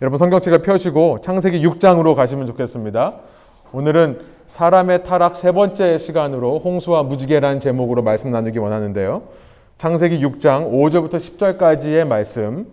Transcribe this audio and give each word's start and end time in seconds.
여러분 0.00 0.16
성경책을 0.16 0.62
펴시고 0.62 1.22
창세기 1.22 1.60
6장으로 1.60 2.14
가시면 2.14 2.46
좋겠습니다. 2.46 3.16
오늘은 3.72 4.20
사람의 4.46 5.02
타락 5.02 5.34
세 5.34 5.50
번째 5.50 5.98
시간으로 5.98 6.60
홍수와 6.60 7.02
무지개라는 7.02 7.58
제목으로 7.58 8.02
말씀 8.02 8.30
나누기 8.30 8.60
원하는데요. 8.60 9.24
창세기 9.76 10.24
6장 10.24 10.70
5절부터 10.70 11.16
10절까지의 11.16 12.06
말씀 12.06 12.68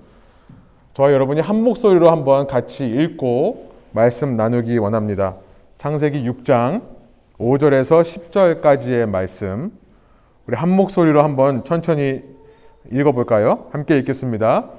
저와 0.93 1.13
여러분이 1.13 1.41
한 1.41 1.63
목소리로 1.63 2.11
한번 2.11 2.46
같이 2.46 2.85
읽고 2.85 3.71
말씀 3.92 4.38
나누기 4.38 4.78
원합니다. 4.78 5.38
창세기 5.80 6.30
6장 6.30 6.84
5절에서 7.39 8.04
10절까지의 8.04 9.10
말씀 9.10 9.71
우리 10.46 10.55
한 10.55 10.70
목소리로 10.70 11.23
한번 11.23 11.64
천천히 11.64 12.21
읽어볼까요? 12.92 13.66
함께 13.71 13.98
읽겠습니다. 13.98 14.70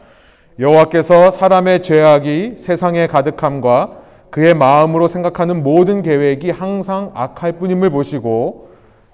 여호와께서 0.58 1.30
사람의 1.30 1.82
죄악이 1.82 2.54
세상에 2.56 3.06
가득함과 3.06 3.90
그의 4.30 4.54
마음으로 4.54 5.06
생각하는 5.06 5.62
모든 5.62 6.02
계획이 6.02 6.50
항상 6.50 7.10
악할 7.14 7.52
뿐임을 7.52 7.90
보시고 7.90 8.70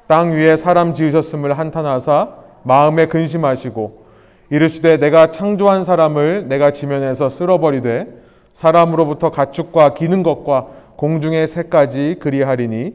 땅 0.06 0.30
위에 0.30 0.54
사람 0.54 0.94
지으셨음을 0.94 1.58
한탄하사 1.58 2.28
마음에 2.62 3.06
근심하시고 3.06 4.02
이르시되 4.50 4.98
내가 4.98 5.32
창조한 5.32 5.82
사람을 5.82 6.46
내가 6.46 6.70
지면에서 6.72 7.28
쓸어버리되 7.28 8.06
사람으로부터 8.52 9.30
가축과 9.30 9.94
기는 9.94 10.22
것과 10.22 10.66
공중의 10.94 11.48
새까지 11.48 12.18
그리하리니 12.20 12.94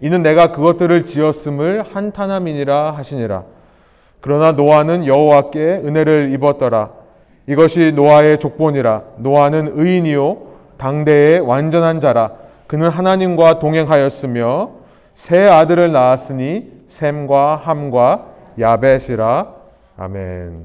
이는 0.00 0.22
내가 0.22 0.50
그것들을 0.52 1.04
지었음을 1.04 1.84
한탄함이니라 1.92 2.92
하시니라. 2.92 3.44
그러나 4.20 4.52
노아는 4.52 5.06
여호와께 5.06 5.82
은혜를 5.84 6.32
입었더라 6.32 7.01
이것이 7.46 7.92
노아의 7.92 8.38
족본이라 8.38 9.02
노아는 9.18 9.72
의인이요 9.74 10.38
당대의 10.76 11.40
완전한 11.40 12.00
자라 12.00 12.32
그는 12.66 12.88
하나님과 12.88 13.58
동행하였으며 13.58 14.70
세 15.14 15.46
아들을 15.46 15.92
낳았으니 15.92 16.70
셈과 16.86 17.56
함과 17.56 18.26
야벳이라 18.58 19.54
아멘. 19.96 20.64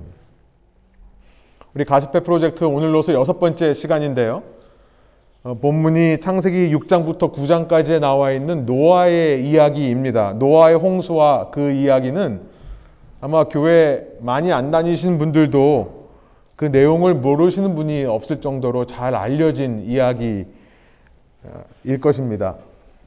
우리 1.74 1.86
가스페 1.86 2.22
프로젝트 2.22 2.64
오늘로서 2.64 3.14
여섯 3.14 3.40
번째 3.40 3.74
시간인데요. 3.74 4.42
어, 5.44 5.54
본문이 5.62 6.20
창세기 6.20 6.74
6장부터 6.76 7.34
9장까지에 7.34 8.00
나와 8.00 8.32
있는 8.32 8.66
노아의 8.66 9.48
이야기입니다. 9.48 10.34
노아의 10.34 10.76
홍수와 10.78 11.52
그 11.52 11.72
이야기는 11.72 12.42
아마 13.22 13.44
교회 13.46 14.08
많이 14.22 14.52
안 14.52 14.72
다니신 14.72 15.18
분들도 15.18 15.97
그 16.58 16.66
내용을 16.66 17.14
모르시는 17.14 17.76
분이 17.76 18.04
없을 18.06 18.42
정도로 18.42 18.86
잘 18.86 19.16
알려진 19.16 19.84
이야기일 19.86 20.48
것입니다. 22.02 22.56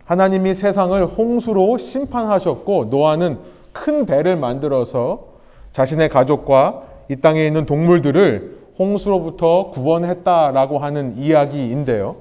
하나님이 0.06 0.54
세상을 0.54 1.04
홍수로 1.04 1.76
심판하셨고 1.76 2.86
노아는 2.86 3.38
큰 3.72 4.06
배를 4.06 4.36
만들어서 4.36 5.26
자신의 5.72 6.08
가족과 6.08 6.84
이 7.08 7.16
땅에 7.16 7.44
있는 7.44 7.66
동물들을 7.66 8.58
홍수로부터 8.78 9.70
구원했다라고 9.72 10.78
하는 10.78 11.16
이야기인데요. 11.18 12.16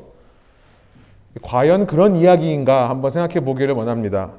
과연 1.43 1.85
그런 1.85 2.15
이야기인가 2.15 2.89
한번 2.89 3.11
생각해 3.11 3.45
보기를 3.45 3.75
원합니다. 3.75 4.31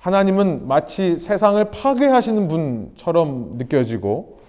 하나님은 0.00 0.66
마치 0.66 1.18
세상을 1.18 1.64
파괴하시는 1.70 2.48
분처럼 2.48 3.58
느껴지고 3.58 4.40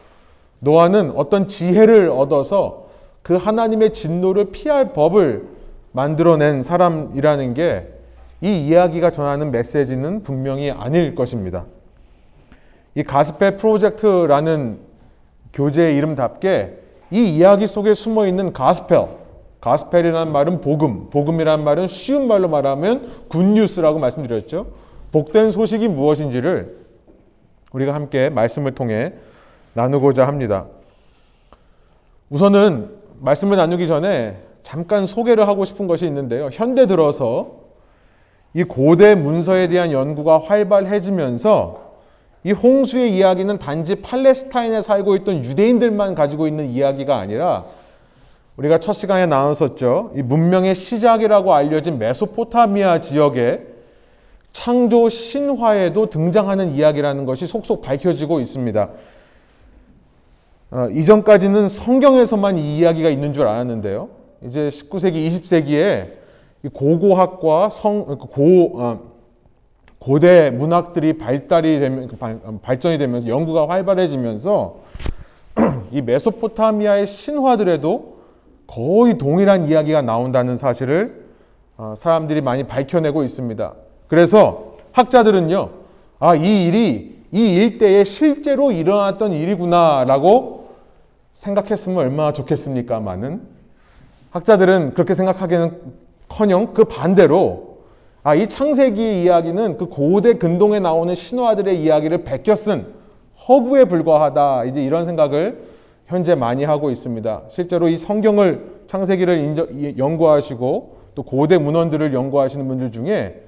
노아는 0.60 1.12
어떤 1.16 1.48
지혜를 1.48 2.10
얻어서 2.10 2.88
그 3.22 3.36
하나님의 3.36 3.94
진노를 3.94 4.52
피할 4.52 4.94
법을 4.94 5.48
만들어낸 5.92 6.64
사람이라는 6.64 7.54
게 7.54 7.96
이 8.42 8.68
이야기가 8.68 9.12
전하는 9.12 9.52
메시지는 9.52 10.24
분명히 10.24 10.70
아닐 10.70 11.16
것입니다. 11.16 11.66
이 12.94 13.04
Gospel 13.04 13.58
Project라는 13.58 14.80
교재의 15.54 15.96
이름답게 15.98 16.80
이 17.12 17.38
이야기 17.38 17.66
속에 17.66 17.94
숨어 17.94 18.28
있는 18.28 18.52
gospel, 18.52 19.08
gospel이라는 19.62 20.32
말은 20.32 20.62
복음, 20.62 21.10
복음이라는 21.10 21.64
말은 21.64 21.88
쉬운 21.88 22.28
말로 22.28 22.48
말하면 22.50 23.26
good 23.30 23.53
news라고 23.53 24.00
말씀드렸죠. 24.00 24.68
복된 25.12 25.52
소식이 25.52 25.88
무엇인지를 25.88 26.86
우리가 27.72 27.94
함께 27.94 28.30
말씀을 28.30 28.76
통해 28.76 29.14
나누고자 29.76 30.26
합니다. 30.26 30.66
우선은 32.30 32.90
말씀을 33.20 33.58
나누기 33.58 33.88
전에 33.88 34.38
잠깐 34.64 35.06
소개를 35.06 35.48
하고 35.48 35.66
싶은 35.66 35.88
것이 35.88 36.06
있는데요. 36.08 36.50
현대 36.52 36.88
들어서 36.88 37.52
이 38.54 38.64
고대 38.64 39.16
문서에 39.16 39.68
대한 39.68 39.92
연구가 39.92 40.40
활발해지면서 40.40 41.84
이 42.46 42.52
홍수의 42.54 43.16
이야기는 43.16 43.58
단지 43.60 43.96
팔레스타인에 43.96 44.82
살고 44.82 45.18
있던 45.18 45.44
유대인들만 45.44 46.16
가지고 46.16 46.48
있는 46.48 46.70
이야기가 46.70 47.18
아니라 47.18 47.66
우리가 48.56 48.80
첫 48.80 48.94
시간에 48.94 49.26
나눴었죠. 49.26 50.14
이 50.16 50.22
문명의 50.22 50.74
시작이라고 50.76 51.54
알려진 51.54 52.00
메소포타미아 52.00 53.02
지역의 53.02 53.68
창조 54.54 55.10
신화에도 55.10 56.10
등장하는 56.10 56.76
이야기라는 56.76 57.26
것이 57.26 57.46
속속 57.46 57.82
밝혀지고 57.82 58.40
있습니다. 58.40 58.90
어, 60.72 60.88
이전까지는 60.92 61.70
성경에서만 61.70 62.58
이 62.58 62.78
이야기가 62.78 63.10
있는 63.10 63.34
줄 63.34 63.48
알았는데요. 63.48 64.10
이제 64.46 64.70
19세기, 64.70 65.28
20세기에 65.28 66.10
고고학과 66.74 67.70
성, 67.70 68.06
그 68.06 68.18
고, 68.18 68.80
어, 68.80 69.00
고대 70.00 70.50
문학들이 70.50 71.18
발달이 71.18 71.80
되면, 71.80 72.08
그 72.08 72.18
어, 72.20 72.60
발전이 72.62 72.98
되면서 72.98 73.28
연구가 73.28 73.70
활발해지면서 73.70 74.80
이 75.92 76.02
메소포타미아의 76.02 77.08
신화들에도 77.08 78.16
거의 78.68 79.18
동일한 79.18 79.68
이야기가 79.68 80.02
나온다는 80.02 80.56
사실을 80.56 81.26
어, 81.78 81.94
사람들이 81.96 82.42
많이 82.42 82.64
밝혀내고 82.64 83.24
있습니다. 83.24 83.74
그래서 84.08 84.76
학자들은요, 84.92 85.70
아, 86.20 86.36
이 86.36 86.66
일이 86.66 87.15
이 87.36 87.54
일대에 87.54 88.06
실제로 88.06 88.72
일어났던 88.72 89.34
일이구나라고 89.34 90.70
생각했으면 91.34 91.98
얼마나 91.98 92.32
좋겠습니까만은 92.32 93.42
학자들은 94.30 94.94
그렇게 94.94 95.14
생각하기는 95.14 95.82
커녕 96.30 96.74
그 96.74 96.86
반대로 96.86 97.76
아, 98.24 98.36
이 98.36 98.48
창세기 98.48 99.22
이야기는 99.22 99.78
그 99.78 99.88
고대 99.88 100.36
근동에 100.36 100.80
나오는 100.80 101.14
신화들의 101.14 101.80
이야기를 101.84 102.24
베껴 102.24 102.56
쓴 102.56 102.88
허구에 103.48 103.84
불과하다. 103.84 104.64
이제 104.64 104.82
이런 104.82 105.04
생각을 105.04 105.66
현재 106.08 106.36
많이 106.36 106.64
하고 106.64 106.90
있습니다. 106.90 107.44
실제로 107.50 107.90
이 107.90 107.98
성경을 107.98 108.84
창세기를 108.88 109.38
인저, 109.40 109.68
연구하시고 109.98 110.98
또 111.16 111.24
고대 111.24 111.58
문헌들을 111.58 112.14
연구하시는 112.14 112.66
분들 112.66 112.92
중에 112.92 113.45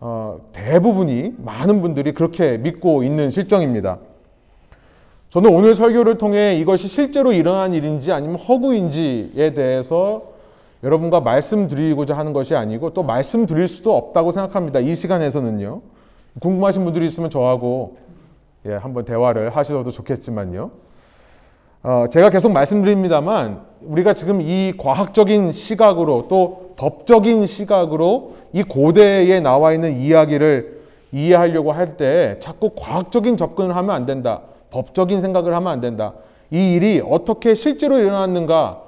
어, 0.00 0.38
대부분이 0.52 1.34
많은 1.38 1.80
분들이 1.80 2.12
그렇게 2.12 2.58
믿고 2.58 3.02
있는 3.02 3.30
실정입니다. 3.30 3.98
저는 5.30 5.52
오늘 5.54 5.74
설교를 5.74 6.18
통해 6.18 6.56
이것이 6.56 6.88
실제로 6.88 7.32
일어난 7.32 7.74
일인지 7.74 8.12
아니면 8.12 8.36
허구인지에 8.36 9.54
대해서 9.54 10.34
여러분과 10.82 11.20
말씀드리고자 11.20 12.16
하는 12.16 12.32
것이 12.32 12.54
아니고 12.54 12.92
또 12.92 13.02
말씀드릴 13.02 13.68
수도 13.68 13.96
없다고 13.96 14.30
생각합니다. 14.30 14.80
이 14.80 14.94
시간에서는요. 14.94 15.80
궁금하신 16.40 16.84
분들이 16.84 17.06
있으면 17.06 17.30
저하고 17.30 17.96
예, 18.66 18.74
한번 18.74 19.04
대화를 19.04 19.56
하셔도 19.56 19.90
좋겠지만요. 19.90 20.70
어, 21.82 22.06
제가 22.10 22.30
계속 22.30 22.52
말씀드립니다만 22.52 23.62
우리가 23.80 24.14
지금 24.14 24.40
이 24.42 24.74
과학적인 24.76 25.52
시각으로 25.52 26.26
또 26.28 26.65
법적인 26.76 27.46
시각으로 27.46 28.36
이 28.52 28.62
고대에 28.62 29.40
나와 29.40 29.72
있는 29.72 29.98
이야기를 29.98 30.76
이해하려고 31.12 31.72
할 31.72 31.96
때 31.96 32.36
자꾸 32.40 32.70
과학적인 32.76 33.36
접근을 33.36 33.74
하면 33.76 33.94
안 33.94 34.06
된다. 34.06 34.42
법적인 34.70 35.20
생각을 35.20 35.54
하면 35.54 35.72
안 35.72 35.80
된다. 35.80 36.12
이 36.50 36.74
일이 36.74 37.02
어떻게 37.04 37.54
실제로 37.54 37.98
일어났는가 37.98 38.82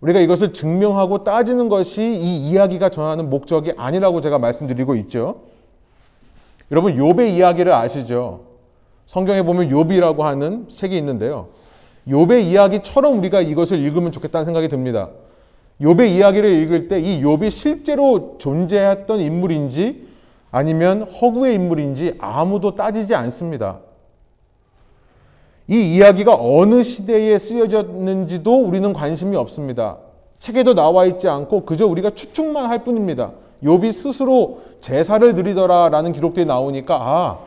우리가 0.00 0.20
이것을 0.20 0.52
증명하고 0.52 1.24
따지는 1.24 1.68
것이 1.68 2.02
이 2.02 2.50
이야기가 2.50 2.88
전하는 2.88 3.30
목적이 3.30 3.72
아니라고 3.76 4.20
제가 4.20 4.38
말씀드리고 4.38 4.94
있죠. 4.96 5.40
여러분 6.70 6.96
욥의 6.96 7.30
이야기를 7.30 7.72
아시죠? 7.72 8.40
성경에 9.06 9.42
보면 9.42 9.70
욥이라고 9.70 10.20
하는 10.20 10.68
책이 10.68 10.96
있는데요. 10.98 11.48
욥의 12.06 12.42
이야기처럼 12.44 13.18
우리가 13.18 13.40
이것을 13.40 13.78
읽으면 13.78 14.12
좋겠다는 14.12 14.44
생각이 14.44 14.68
듭니다. 14.68 15.08
욥의 15.80 16.08
이야기를 16.08 16.50
읽을 16.62 16.88
때 16.88 17.00
이 17.00 17.22
욥이 17.22 17.50
실제로 17.50 18.36
존재했던 18.38 19.20
인물인지 19.20 20.08
아니면 20.50 21.02
허구의 21.02 21.54
인물인지 21.54 22.16
아무도 22.18 22.74
따지지 22.74 23.14
않습니다. 23.14 23.78
이 25.68 25.96
이야기가 25.96 26.34
어느 26.34 26.82
시대에 26.82 27.38
쓰여졌는지도 27.38 28.64
우리는 28.64 28.92
관심이 28.92 29.36
없습니다. 29.36 29.98
책에도 30.38 30.74
나와 30.74 31.04
있지 31.04 31.28
않고 31.28 31.64
그저 31.66 31.86
우리가 31.86 32.10
추측만 32.10 32.70
할 32.70 32.84
뿐입니다. 32.84 33.32
욥이 33.62 33.92
스스로 33.92 34.60
제사를 34.80 35.34
드리더라라는 35.34 36.12
기록들이 36.12 36.46
나오니까 36.46 36.96
아, 36.96 37.38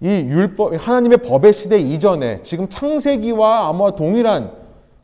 이 0.00 0.08
율법 0.08 0.74
하나님의 0.78 1.18
법의 1.18 1.52
시대 1.52 1.78
이전에 1.78 2.40
지금 2.42 2.68
창세기와 2.68 3.68
아마 3.68 3.94
동일한 3.94 4.52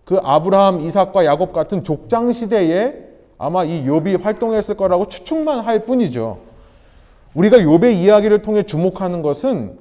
그 0.08 0.16
아브라함, 0.22 0.81
이삭과 0.81 1.26
야곱 1.26 1.52
같은 1.52 1.84
족장 1.84 2.32
시대에 2.32 2.94
아마 3.37 3.64
이 3.64 3.84
욥이 3.84 4.22
활동했을 4.22 4.75
거라고 4.75 5.06
추측만 5.06 5.66
할 5.66 5.84
뿐이죠. 5.84 6.38
우리가 7.34 7.58
욥의 7.58 7.93
이야기를 7.96 8.40
통해 8.40 8.62
주목하는 8.62 9.20
것은 9.20 9.78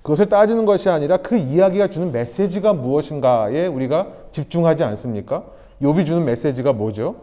그것을 0.00 0.30
따지는 0.30 0.64
것이 0.64 0.88
아니라 0.88 1.18
그 1.18 1.36
이야기가 1.36 1.90
주는 1.90 2.10
메시지가 2.10 2.72
무엇인가에 2.72 3.66
우리가 3.66 4.06
집중하지 4.32 4.82
않습니까? 4.82 5.44
욥이 5.82 6.06
주는 6.06 6.24
메시지가 6.24 6.72
뭐죠? 6.72 7.16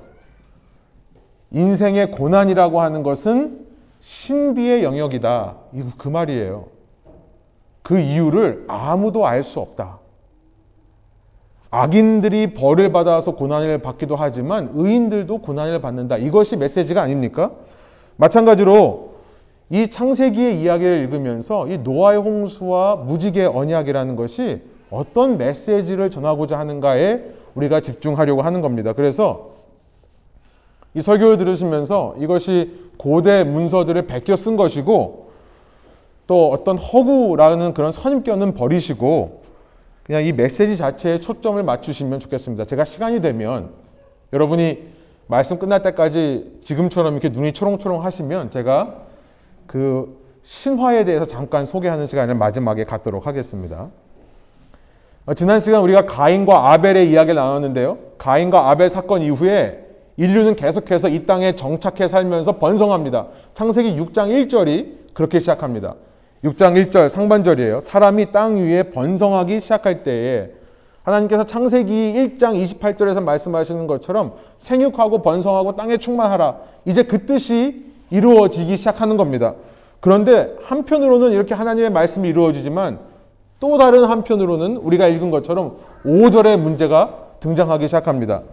인생의 1.50 2.12
고난이라고 2.12 2.82
하는 2.82 3.02
것은 3.02 3.66
신비의 4.02 4.84
영역이다. 4.84 5.56
이거 5.74 5.88
그 5.98 6.08
말이에요. 6.08 6.66
그 7.82 7.98
이유를 8.00 8.66
아무도 8.68 9.26
알 9.26 9.42
수 9.42 9.60
없다. 9.60 10.06
악인들이 11.70 12.54
벌을 12.54 12.92
받아서 12.92 13.36
고난을 13.36 13.80
받기도 13.80 14.16
하지만 14.16 14.70
의인들도 14.74 15.40
고난을 15.40 15.82
받는다. 15.82 16.18
이것이 16.18 16.56
메시지가 16.56 17.02
아닙니까? 17.02 17.52
마찬가지로 18.16 19.18
이 19.70 19.90
창세기의 19.90 20.62
이야기를 20.62 21.00
읽으면서 21.04 21.68
이 21.68 21.78
노아의 21.80 22.20
홍수와 22.20 22.96
무지개 22.96 23.44
언약이라는 23.46 24.16
것이 24.16 24.62
어떤 24.90 25.38
메시지를 25.38 26.10
전하고자 26.10 26.58
하는가에 26.58 27.22
우리가 27.56 27.82
집중하려고 27.82 28.42
하는 28.42 28.62
겁니다. 28.62 28.94
그래서 28.94 29.52
이 30.94 31.02
설교를 31.02 31.38
들으시면서 31.38 32.16
이것이 32.20 32.88
고대 32.98 33.44
문서들을 33.44 34.08
베껴 34.08 34.36
쓴 34.36 34.56
것이고 34.56 35.28
또 36.28 36.50
어떤 36.50 36.78
허구라는 36.78 37.74
그런 37.74 37.92
선입견은 37.92 38.54
버리시고 38.54 39.42
그냥 40.08 40.26
이 40.26 40.32
메시지 40.32 40.78
자체에 40.78 41.20
초점을 41.20 41.62
맞추시면 41.62 42.22
좋겠습니다. 42.22 42.64
제가 42.64 42.86
시간이 42.86 43.20
되면 43.20 43.72
여러분이 44.32 44.88
말씀 45.28 45.60
끝날 45.60 45.84
때까지 45.84 46.60
지금처럼 46.64 47.14
이렇게 47.14 47.28
눈이 47.28 47.52
초롱초롱 47.52 48.06
하시면 48.06 48.50
제가 48.50 49.02
그 49.68 50.18
신화에 50.44 51.04
대해서 51.04 51.26
잠깐 51.26 51.66
소개하는 51.66 52.08
시간을 52.08 52.36
마지막에 52.36 52.86
갖도록 52.86 53.28
하겠습니다. 53.28 53.90
어, 55.26 55.34
지난 55.34 55.60
시간 55.60 55.82
우리가 55.82 56.06
가인과 56.06 56.72
아벨의 56.72 57.12
이야기를 57.12 57.36
나눴는데요. 57.36 57.98
가인과 58.18 58.70
아벨 58.70 58.90
사건 58.90 59.22
이후에 59.22 59.86
인류는 60.16 60.56
계속해서 60.56 61.10
이 61.10 61.26
땅에 61.26 61.56
정착해 61.56 62.08
살면서 62.08 62.60
번성합니다. 62.60 63.28
창세기 63.56 63.98
6장 63.98 64.30
1절이 64.48 65.14
그렇게 65.14 65.40
시작합니다. 65.40 65.96
6장 66.44 66.90
1절 66.90 67.10
상반절이에요. 67.10 67.80
사람이 67.80 68.32
땅 68.32 68.58
위에 68.58 68.84
번성하기 68.84 69.60
시작할 69.60 70.04
때에 70.04 70.52
하나님께서 71.04 71.46
창세기 71.46 71.92
1장 72.38 72.62
28절에서 72.62 73.24
말씀하시는 73.24 73.88
것처럼 73.88 74.34
생육하고 74.58 75.22
번성하고 75.22 75.76
땅에 75.76 75.98
충만하라. 75.98 76.58
이제 76.86 77.04
그 77.04 77.26
뜻이 77.26 77.86
이루어지기 78.10 78.78
시작하는 78.78 79.18
겁니다. 79.18 79.56
그런데 80.00 80.56
한편으로는 80.64 81.32
이렇게 81.32 81.56
하나님의 81.56 81.90
말씀이 81.90 82.28
이루어지지만 82.30 83.00
또 83.60 83.78
다른 83.78 84.06
한편으로는 84.06 84.78
우리가 84.78 85.08
읽은 85.08 85.32
것처럼 85.32 85.78
5절의 86.06 86.58
문제가 86.58 87.28
등장하기 87.40 87.88
시작합니다. 87.88 88.44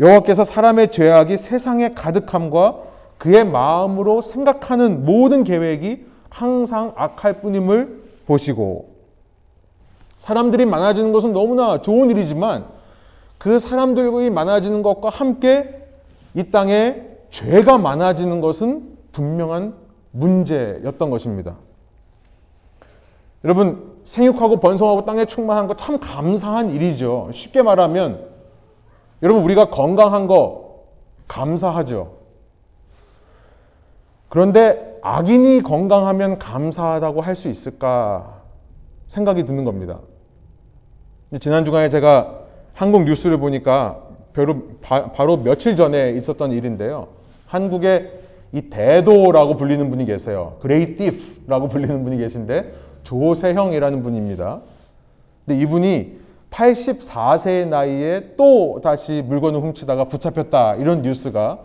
여호와께서 0.00 0.44
사람의 0.44 0.90
죄악이 0.90 1.36
세상에 1.36 1.90
가득함과 1.90 2.76
그의 3.18 3.44
마음으로 3.44 4.20
생각하는 4.20 5.04
모든 5.04 5.42
계획이 5.44 6.04
항상 6.36 6.92
악할 6.96 7.40
뿐임을 7.40 8.02
보시고 8.26 8.90
사람들이 10.18 10.66
많아지는 10.66 11.12
것은 11.12 11.32
너무나 11.32 11.80
좋은 11.80 12.10
일이지만 12.10 12.66
그 13.38 13.58
사람들이 13.58 14.28
많아지는 14.28 14.82
것과 14.82 15.08
함께 15.08 15.82
이 16.34 16.50
땅에 16.50 17.02
죄가 17.30 17.78
많아지는 17.78 18.42
것은 18.42 18.98
분명한 19.12 19.74
문제였던 20.10 21.08
것입니다. 21.08 21.56
여러분 23.42 23.96
생육하고 24.04 24.60
번성하고 24.60 25.06
땅에 25.06 25.24
충만한 25.24 25.66
거 25.66 25.74
참 25.74 25.98
감사한 25.98 26.68
일이죠. 26.68 27.30
쉽게 27.32 27.62
말하면 27.62 28.28
여러분 29.22 29.42
우리가 29.42 29.70
건강한 29.70 30.26
거 30.26 30.84
감사하죠. 31.28 32.15
그런데 34.28 34.98
악인이 35.02 35.62
건강하면 35.62 36.38
감사하다고 36.38 37.20
할 37.20 37.36
수 37.36 37.48
있을까 37.48 38.42
생각이 39.06 39.44
드는 39.44 39.64
겁니다. 39.64 40.00
지난 41.40 41.64
주간에 41.64 41.88
제가 41.88 42.40
한국 42.72 43.04
뉴스를 43.04 43.38
보니까 43.38 44.02
바로, 44.32 44.62
바로 45.14 45.36
며칠 45.38 45.76
전에 45.76 46.10
있었던 46.12 46.52
일인데요. 46.52 47.08
한국에 47.46 48.10
이 48.52 48.62
대도라고 48.62 49.56
불리는 49.56 49.88
분이 49.90 50.04
계세요. 50.06 50.56
great 50.60 50.96
thief라고 50.96 51.68
불리는 51.68 52.04
분이 52.04 52.18
계신데 52.18 52.72
조세형이라는 53.04 54.02
분입니다. 54.02 54.60
근데 55.44 55.60
이분이 55.60 56.18
84세의 56.50 57.68
나이에 57.68 58.34
또 58.36 58.80
다시 58.82 59.22
물건을 59.26 59.60
훔치다가 59.60 60.04
붙잡혔다 60.04 60.76
이런 60.76 61.02
뉴스가 61.02 61.58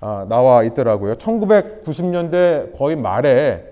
아, 0.00 0.26
나와 0.28 0.62
있더라고요. 0.64 1.14
1990년대 1.14 2.76
거의 2.76 2.96
말에 2.96 3.64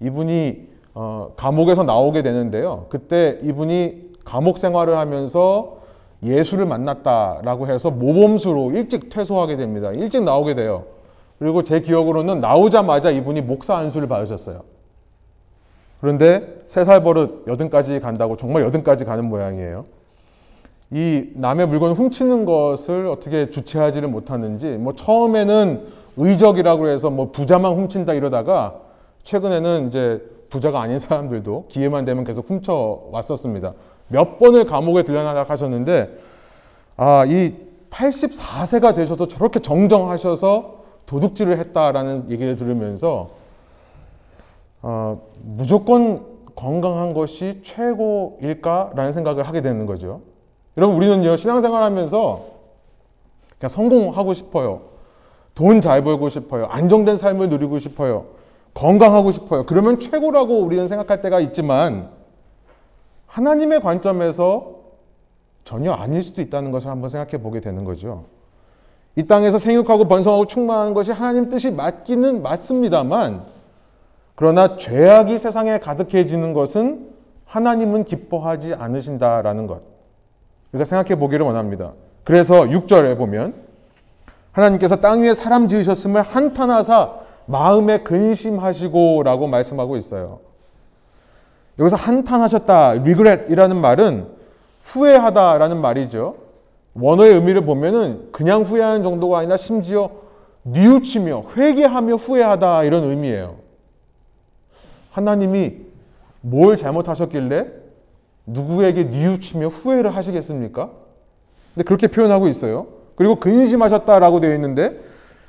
이분이 0.00 0.68
어, 0.94 1.32
감옥에서 1.36 1.84
나오게 1.84 2.22
되는데요. 2.22 2.86
그때 2.88 3.38
이분이 3.42 4.08
감옥 4.24 4.58
생활을 4.58 4.96
하면서 4.98 5.78
예수를 6.22 6.66
만났다라고 6.66 7.68
해서 7.68 7.90
모범수로 7.90 8.72
일찍 8.72 9.08
퇴소하게 9.08 9.56
됩니다. 9.56 9.92
일찍 9.92 10.24
나오게 10.24 10.54
돼요. 10.56 10.84
그리고 11.38 11.62
제 11.62 11.80
기억으로는 11.80 12.40
나오자마자 12.40 13.10
이분이 13.10 13.42
목사 13.42 13.76
안수를 13.76 14.08
받으셨어요. 14.08 14.62
그런데 16.00 16.58
세 16.66 16.84
살 16.84 17.02
버릇 17.02 17.44
여든까지 17.46 18.00
간다고 18.00 18.36
정말 18.36 18.62
여든까지 18.64 19.04
가는 19.04 19.24
모양이에요. 19.24 19.84
이 20.90 21.30
남의 21.34 21.68
물건을 21.68 21.94
훔치는 21.94 22.44
것을 22.44 23.06
어떻게 23.06 23.50
주체하지를 23.50 24.08
못하는지 24.08 24.68
뭐 24.68 24.94
처음에는 24.94 25.86
의적이라고 26.16 26.88
해서 26.88 27.10
뭐 27.10 27.30
부자만 27.30 27.74
훔친다 27.74 28.14
이러다가 28.14 28.80
최근에는 29.24 29.88
이제 29.88 30.22
부자가 30.50 30.80
아닌 30.80 30.98
사람들도 30.98 31.66
기회만 31.68 32.04
되면 32.04 32.24
계속 32.24 32.48
훔쳐 32.48 33.02
왔었습니다. 33.12 33.74
몇 34.08 34.38
번을 34.38 34.64
감옥에 34.64 35.02
들여나가셨는데 35.04 36.18
아, 36.96 37.26
이 37.26 37.54
84세가 37.90 38.94
되셔도 38.94 39.28
저렇게 39.28 39.60
정정하셔서 39.60 40.78
도둑질을 41.06 41.58
했다라는 41.58 42.30
얘기를 42.30 42.56
들으면서 42.56 43.30
어, 44.82 45.20
무조건 45.42 46.24
건강한 46.54 47.14
것이 47.14 47.60
최고일까라는 47.62 49.12
생각을 49.12 49.46
하게 49.46 49.60
되는 49.60 49.86
거죠. 49.86 50.22
여러분 50.78 50.96
우리는요 50.96 51.36
신앙생활 51.36 51.82
하면서 51.82 52.46
그냥 53.58 53.68
성공하고 53.68 54.32
싶어요. 54.32 54.82
돈 55.56 55.80
잘 55.80 56.04
벌고 56.04 56.28
싶어요. 56.28 56.66
안정된 56.66 57.16
삶을 57.16 57.48
누리고 57.48 57.78
싶어요. 57.80 58.26
건강하고 58.74 59.32
싶어요. 59.32 59.66
그러면 59.66 59.98
최고라고 59.98 60.60
우리는 60.60 60.86
생각할 60.86 61.20
때가 61.20 61.40
있지만 61.40 62.10
하나님의 63.26 63.80
관점에서 63.80 64.76
전혀 65.64 65.92
아닐 65.92 66.22
수도 66.22 66.42
있다는 66.42 66.70
것을 66.70 66.88
한번 66.90 67.10
생각해 67.10 67.42
보게 67.42 67.60
되는 67.60 67.82
거죠. 67.84 68.26
이 69.16 69.26
땅에서 69.26 69.58
생육하고 69.58 70.06
번성하고 70.06 70.46
충만하는 70.46 70.94
것이 70.94 71.10
하나님 71.10 71.48
뜻이 71.48 71.72
맞기는 71.72 72.40
맞습니다만 72.40 73.46
그러나 74.36 74.76
죄악이 74.76 75.40
세상에 75.40 75.80
가득해지는 75.80 76.52
것은 76.52 77.08
하나님은 77.46 78.04
기뻐하지 78.04 78.74
않으신다라는 78.74 79.66
것. 79.66 79.97
우리가 80.72 80.84
생각해 80.84 81.18
보기를 81.18 81.44
원합니다. 81.46 81.92
그래서 82.24 82.64
6절에 82.64 83.16
보면 83.16 83.54
하나님께서 84.52 84.96
땅 84.96 85.22
위에 85.22 85.34
사람 85.34 85.68
지으셨음을 85.68 86.20
한탄하사 86.22 87.14
마음에 87.46 88.02
근심하시고 88.02 89.22
라고 89.22 89.46
말씀하고 89.46 89.96
있어요. 89.96 90.40
여기서 91.78 91.96
한탄하셨다, 91.96 92.90
regret이라는 92.90 93.76
말은 93.76 94.26
후회하다라는 94.82 95.80
말이죠. 95.80 96.36
원어의 96.94 97.34
의미를 97.34 97.64
보면은 97.64 98.28
그냥 98.32 98.62
후회하는 98.62 99.02
정도가 99.02 99.38
아니라 99.38 99.56
심지어 99.56 100.10
뉘우치며 100.64 101.44
회개하며 101.56 102.16
후회하다 102.16 102.84
이런 102.84 103.04
의미예요. 103.04 103.56
하나님이 105.12 105.76
뭘 106.40 106.76
잘못하셨길래 106.76 107.66
누구에게 108.48 109.04
뉘우치며 109.04 109.68
후회를 109.68 110.14
하시겠습니까? 110.14 110.90
근데 111.74 111.84
그렇게 111.84 112.06
표현하고 112.08 112.48
있어요. 112.48 112.88
그리고 113.14 113.36
근심하셨다라고 113.36 114.40
되어 114.40 114.54
있는데 114.54 115.00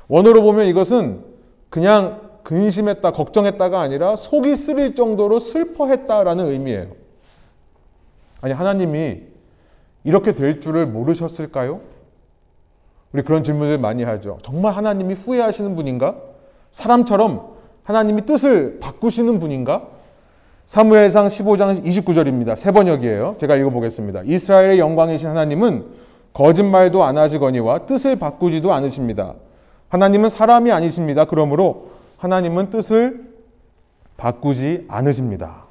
원어로 0.08 0.42
보면 0.42 0.68
이것은 0.68 1.24
그냥 1.70 2.30
근심했다, 2.44 3.12
걱정했다가 3.12 3.80
아니라 3.80 4.16
속이 4.16 4.56
쓰릴 4.56 4.96
정도로 4.96 5.40
슬퍼했다라는 5.40 6.46
의미예요. 6.46 6.88
아니, 8.42 8.54
하나님이 8.54 9.22
이렇게 10.04 10.34
될 10.34 10.62
줄을 10.62 10.88
모르셨을까요? 10.88 11.82
우리 13.14 13.24
그런 13.24 13.44
질문을 13.44 13.78
많이 13.78 14.04
하죠. 14.04 14.40
정말 14.44 14.74
하나님이 14.74 15.14
후회하시는 15.14 15.76
분인가? 15.76 16.16
사람처럼 16.72 17.56
하나님이 17.84 18.26
뜻을 18.26 18.80
바꾸시는 18.80 19.40
분인가? 19.40 19.88
사무엘상 20.70 21.30
15장 21.30 21.84
29절입니다. 21.84 22.56
세 22.56 22.72
번역이에요. 22.72 23.38
제가 23.40 23.56
읽어보겠습니다. 23.56 24.22
이스라엘의 24.26 24.78
영광이신 24.78 25.28
하나님은 25.28 25.88
거짓말도 26.34 27.04
안 27.04 27.18
하시거니와 27.18 27.88
뜻을 27.88 28.20
바꾸지도 28.20 28.72
않으십니다. 28.72 29.34
하나님은 29.88 30.30
사람이 30.30 30.72
아니십니다. 30.72 31.26
그러므로 31.26 31.90
하나님은 32.18 32.70
뜻을 32.70 33.34
바꾸지 34.16 34.86
않으십니다. 34.88 35.64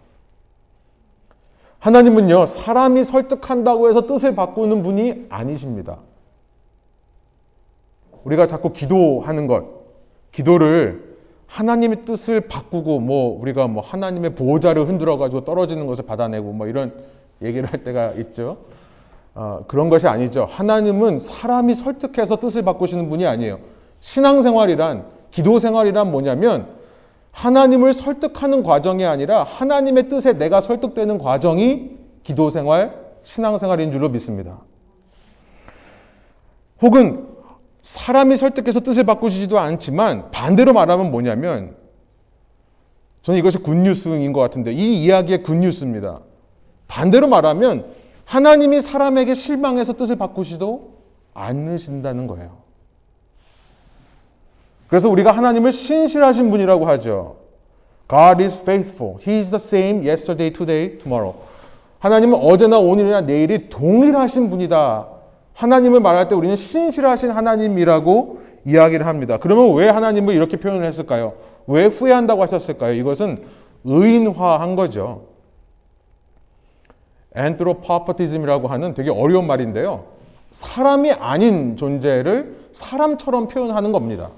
하나님은요, 1.79 2.47
사람이 2.47 3.05
설득한다고 3.05 3.89
해서 3.91 4.09
뜻을 4.09 4.35
바꾸는 4.35 4.83
분이 4.83 5.27
아니십니다. 5.29 5.99
우리가 8.25 8.49
자꾸 8.49 8.73
기도하는 8.73 9.47
것, 9.47 9.65
기도를 10.33 11.08
하나님의 11.49 12.03
뜻을 12.05 12.43
바꾸고 12.43 13.01
뭐 13.01 13.41
우리가 13.41 13.67
뭐 13.67 13.83
하나님의 13.83 14.35
보호자를 14.35 14.87
흔들어 14.87 15.17
가지고 15.17 15.45
떨어지는 15.45 15.87
것을 15.87 16.05
받아내고 16.05 16.53
뭐 16.53 16.69
이런 16.69 16.93
얘기를 17.43 17.71
할 17.71 17.83
때가 17.83 18.13
있죠. 18.13 18.59
어, 19.35 19.65
그런 19.67 19.89
것이 19.89 20.07
아니죠. 20.07 20.45
하나님은 20.45 21.19
사람이 21.19 21.75
설득해서 21.75 22.37
뜻을 22.37 22.63
바꾸시는 22.63 23.09
분이 23.09 23.27
아니에요. 23.27 23.61
신앙생활이란 24.01 25.07
기도 25.31 25.59
생활이란 25.59 26.11
뭐냐면 26.11 26.69
하나님을 27.33 27.93
설득하는 27.93 28.63
과정이 28.63 29.05
아니라 29.05 29.43
하나님의 29.45 30.09
뜻에 30.09 30.35
내가 30.35 30.61
설득되는 30.61 31.19
과정이 31.19 31.97
기도 32.25 32.51
생활, 32.51 32.95
신앙 33.23 33.59
생활인 33.59 33.93
줄로 33.93 34.09
믿습니다. 34.09 34.59
혹은 36.83 37.28
사람이 37.89 38.37
설득해서 38.37 38.81
뜻을 38.81 39.05
바꾸시지도 39.05 39.59
않지만 39.59 40.31
반대로 40.31 40.75
말하면 40.75 41.11
뭐냐면 41.11 41.75
저는 43.23 43.39
이것이 43.39 43.59
굿뉴스인 43.59 44.35
것 44.35 44.41
같은데 44.41 44.73
이 44.73 45.03
이야기의 45.03 45.43
굿뉴스입니다. 45.43 46.21
반대로 46.87 47.29
말하면 47.29 47.87
하나님이 48.27 48.83
사람에게 48.83 49.33
실망해서 49.33 49.95
뜻을 49.95 50.17
바꾸시도 50.17 50.99
않으신다는 51.33 52.27
거예요. 52.27 52.59
그래서 54.89 55.09
우리가 55.09 55.33
하나님을 55.33 55.73
신실하신 55.73 56.51
분이라고 56.51 56.87
하죠. 56.89 57.37
God 58.07 58.43
is 58.43 58.61
faithful. 58.61 59.17
He 59.27 59.39
is 59.39 59.51
the 59.51 59.57
same 59.57 60.07
yesterday, 60.07 60.53
today, 60.53 60.99
tomorrow. 60.99 61.35
하나님은 62.01 62.39
어제나 62.39 62.79
오늘이나 62.79 63.23
내일이 63.23 63.71
동일하신 63.71 64.51
분이다. 64.51 65.18
하나님을 65.59 65.99
말할 65.99 66.29
때 66.29 66.37
우리는 66.37 66.55
신실하신 66.55 67.31
하나님이라고 67.31 68.39
이야기를 68.65 69.07
합니다. 69.07 69.39
그러면 69.41 69.75
왜 69.75 69.89
하나님을 69.89 70.33
이렇게 70.33 70.57
표현을 70.57 70.85
했을까요? 70.85 71.33
왜 71.67 71.87
후회한다고 71.87 72.43
하셨을까요? 72.45 72.95
이것은 72.95 73.43
의인화한 73.83 74.77
거죠. 74.77 75.23
엔트로파퍼티즘이라고 77.35 78.69
하는 78.69 78.95
되게 78.95 79.11
어려운 79.11 79.49
말인데요. 79.49 80.05
사람이 80.53 81.11
아닌 81.13 81.77
존재를 81.77 82.57
사람처럼 82.73 83.49
표현하는 83.49 83.91
겁니다. 83.91 84.31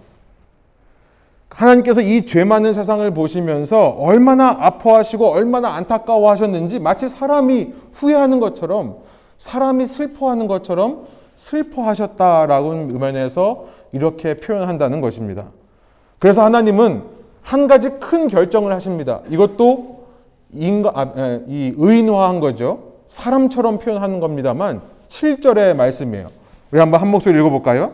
하나님께서 1.50 2.00
이 2.00 2.24
죄 2.24 2.44
많은 2.44 2.72
세상을 2.72 3.12
보시면서 3.12 3.90
얼마나 3.90 4.56
아파하시고 4.58 5.28
얼마나 5.28 5.74
안타까워하셨는지 5.74 6.78
마치 6.78 7.08
사람이 7.10 7.74
후회하는 7.92 8.40
것처럼 8.40 9.09
사람이 9.40 9.86
슬퍼하는 9.86 10.46
것처럼 10.48 11.06
슬퍼하셨다라는 11.36 12.90
의면에서 12.90 13.68
이렇게 13.90 14.34
표현한다는 14.34 15.00
것입니다. 15.00 15.46
그래서 16.18 16.44
하나님은 16.44 17.04
한 17.40 17.66
가지 17.66 17.88
큰 17.88 18.28
결정을 18.28 18.70
하십니다. 18.74 19.22
이것도 19.30 20.04
인가, 20.52 20.92
아, 20.94 21.40
이 21.48 21.72
의인화한 21.74 22.40
거죠. 22.40 22.92
사람처럼 23.06 23.78
표현하는 23.78 24.20
겁니다만 24.20 24.82
7절의 25.08 25.74
말씀이에요. 25.74 26.28
우리 26.70 26.78
한번 26.78 27.00
한 27.00 27.08
목소리 27.08 27.38
읽어볼까요? 27.38 27.92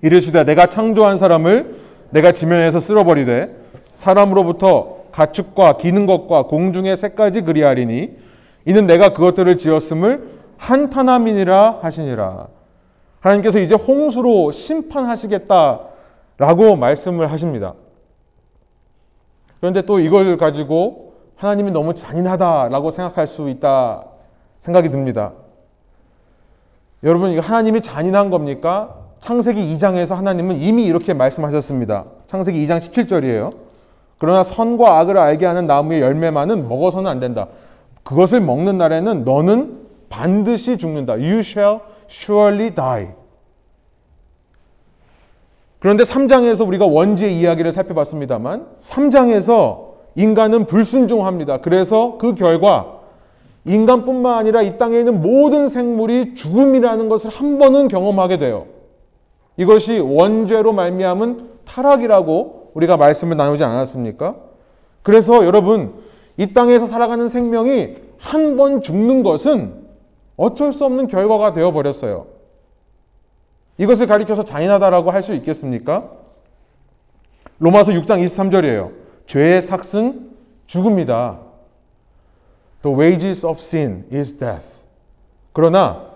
이르시되 0.00 0.44
내가 0.44 0.66
창조한 0.66 1.18
사람을 1.18 1.76
내가 2.08 2.32
지면에서 2.32 2.80
쓸어버리되 2.80 3.54
사람으로부터 3.92 5.02
가축과 5.12 5.76
기는 5.76 6.06
것과 6.06 6.44
공중의 6.44 6.96
새까지 6.96 7.42
그리하리니 7.42 8.22
이는 8.64 8.86
내가 8.86 9.12
그것들을 9.12 9.58
지었음을 9.58 10.40
한탄함이니라 10.58 11.80
하시니라. 11.82 12.46
하나님께서 13.20 13.60
이제 13.60 13.74
홍수로 13.74 14.52
심판하시겠다라고 14.52 16.76
말씀을 16.78 17.30
하십니다. 17.32 17.74
그런데 19.60 19.82
또 19.82 20.00
이걸 20.00 20.36
가지고 20.36 21.14
하나님이 21.36 21.70
너무 21.70 21.94
잔인하다라고 21.94 22.90
생각할 22.90 23.26
수 23.26 23.48
있다 23.48 24.04
생각이 24.58 24.90
듭니다. 24.90 25.32
여러분, 27.04 27.30
이거 27.30 27.40
하나님이 27.40 27.80
잔인한 27.80 28.30
겁니까? 28.30 28.94
창세기 29.18 29.74
2장에서 29.74 30.14
하나님은 30.14 30.60
이미 30.60 30.84
이렇게 30.84 31.14
말씀하셨습니다. 31.14 32.04
창세기 32.28 32.64
2장 32.66 32.78
17절이에요. 32.78 33.52
그러나 34.18 34.44
선과 34.44 34.98
악을 34.98 35.18
알게 35.18 35.46
하는 35.46 35.66
나무의 35.66 36.00
열매만은 36.00 36.68
먹어서는 36.68 37.10
안 37.10 37.18
된다. 37.18 37.48
그것을 38.02 38.40
먹는 38.40 38.78
날에는 38.78 39.24
너는 39.24 39.80
반드시 40.08 40.76
죽는다. 40.76 41.14
You 41.14 41.38
shall 41.38 41.80
surely 42.10 42.74
die. 42.74 43.08
그런데 45.78 46.04
3장에서 46.04 46.66
우리가 46.66 46.86
원죄의 46.86 47.38
이야기를 47.40 47.72
살펴봤습니다만 47.72 48.66
3장에서 48.80 49.92
인간은 50.14 50.66
불순종합니다. 50.66 51.60
그래서 51.60 52.18
그 52.18 52.34
결과 52.34 53.00
인간뿐만 53.64 54.38
아니라 54.38 54.62
이 54.62 54.78
땅에 54.78 54.98
있는 54.98 55.22
모든 55.22 55.68
생물이 55.68 56.34
죽음이라는 56.34 57.08
것을 57.08 57.30
한 57.30 57.58
번은 57.58 57.88
경험하게 57.88 58.38
돼요. 58.38 58.66
이것이 59.56 59.98
원죄로 59.98 60.72
말미암은 60.72 61.50
타락이라고 61.64 62.72
우리가 62.74 62.96
말씀을 62.96 63.36
나누지 63.36 63.64
않았습니까? 63.64 64.36
그래서 65.02 65.44
여러분 65.44 65.94
이 66.36 66.52
땅에서 66.52 66.86
살아가는 66.86 67.28
생명이 67.28 67.96
한 68.18 68.56
번 68.56 68.82
죽는 68.82 69.22
것은 69.22 69.82
어쩔 70.36 70.72
수 70.72 70.84
없는 70.84 71.08
결과가 71.08 71.52
되어 71.52 71.72
버렸어요. 71.72 72.26
이것을 73.78 74.06
가리켜서 74.06 74.44
잔인하다라고 74.44 75.10
할 75.10 75.22
수 75.22 75.34
있겠습니까? 75.34 76.10
로마서 77.58 77.92
6장 77.92 78.24
23절이에요. 78.24 78.90
죄의 79.26 79.62
삭은 79.62 80.30
죽음이다. 80.66 81.38
The 82.82 82.98
wages 82.98 83.46
of 83.46 83.58
sin 83.58 84.04
is 84.12 84.34
death. 84.38 84.64
그러나 85.52 86.06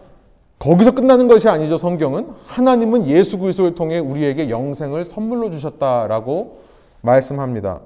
거기서 0.59 0.93
끝나는 0.93 1.29
것이 1.29 1.49
아니죠. 1.49 1.77
성경은 1.77 2.31
하나님은 2.47 3.07
예수 3.07 3.39
그리스도를 3.39 3.75
통해 3.75 3.99
우리에게 3.99 4.49
영생을 4.49 5.05
선물로 5.05 5.51
주셨다라고 5.51 6.59
말씀합니다. 7.03 7.81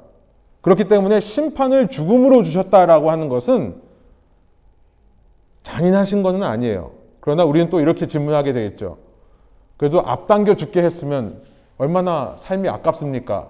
그렇기 0.62 0.85
때문에 0.85 1.21
심판을 1.21 1.88
죽음으로 1.88 2.43
주셨다라고 2.43 3.11
하는 3.11 3.29
것은 3.29 3.81
잔인하신 5.62 6.23
것은 6.23 6.43
아니에요. 6.43 6.93
그러나 7.21 7.45
우리는 7.45 7.71
또 7.71 7.81
이렇게 7.81 8.07
질문하게 8.07 8.52
되겠죠. 8.52 8.99
그래도 9.76 10.00
앞당겨 10.00 10.57
죽게 10.57 10.83
했으면 10.83 11.43
얼마나 11.79 12.35
삶이 12.37 12.69
아깝습니까? 12.69 13.49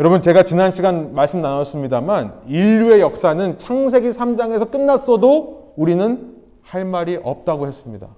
여러분, 0.00 0.22
제가 0.22 0.44
지난 0.44 0.70
시간 0.70 1.14
말씀 1.14 1.42
나눴습니다만, 1.42 2.42
인류의 2.48 3.00
역사는 3.00 3.58
창세기 3.58 4.08
3장에서 4.10 4.70
끝났어도 4.70 5.74
우리는 5.76 6.36
할 6.62 6.84
말이 6.84 7.20
없다고 7.22 7.66
했습니다. 7.66 8.08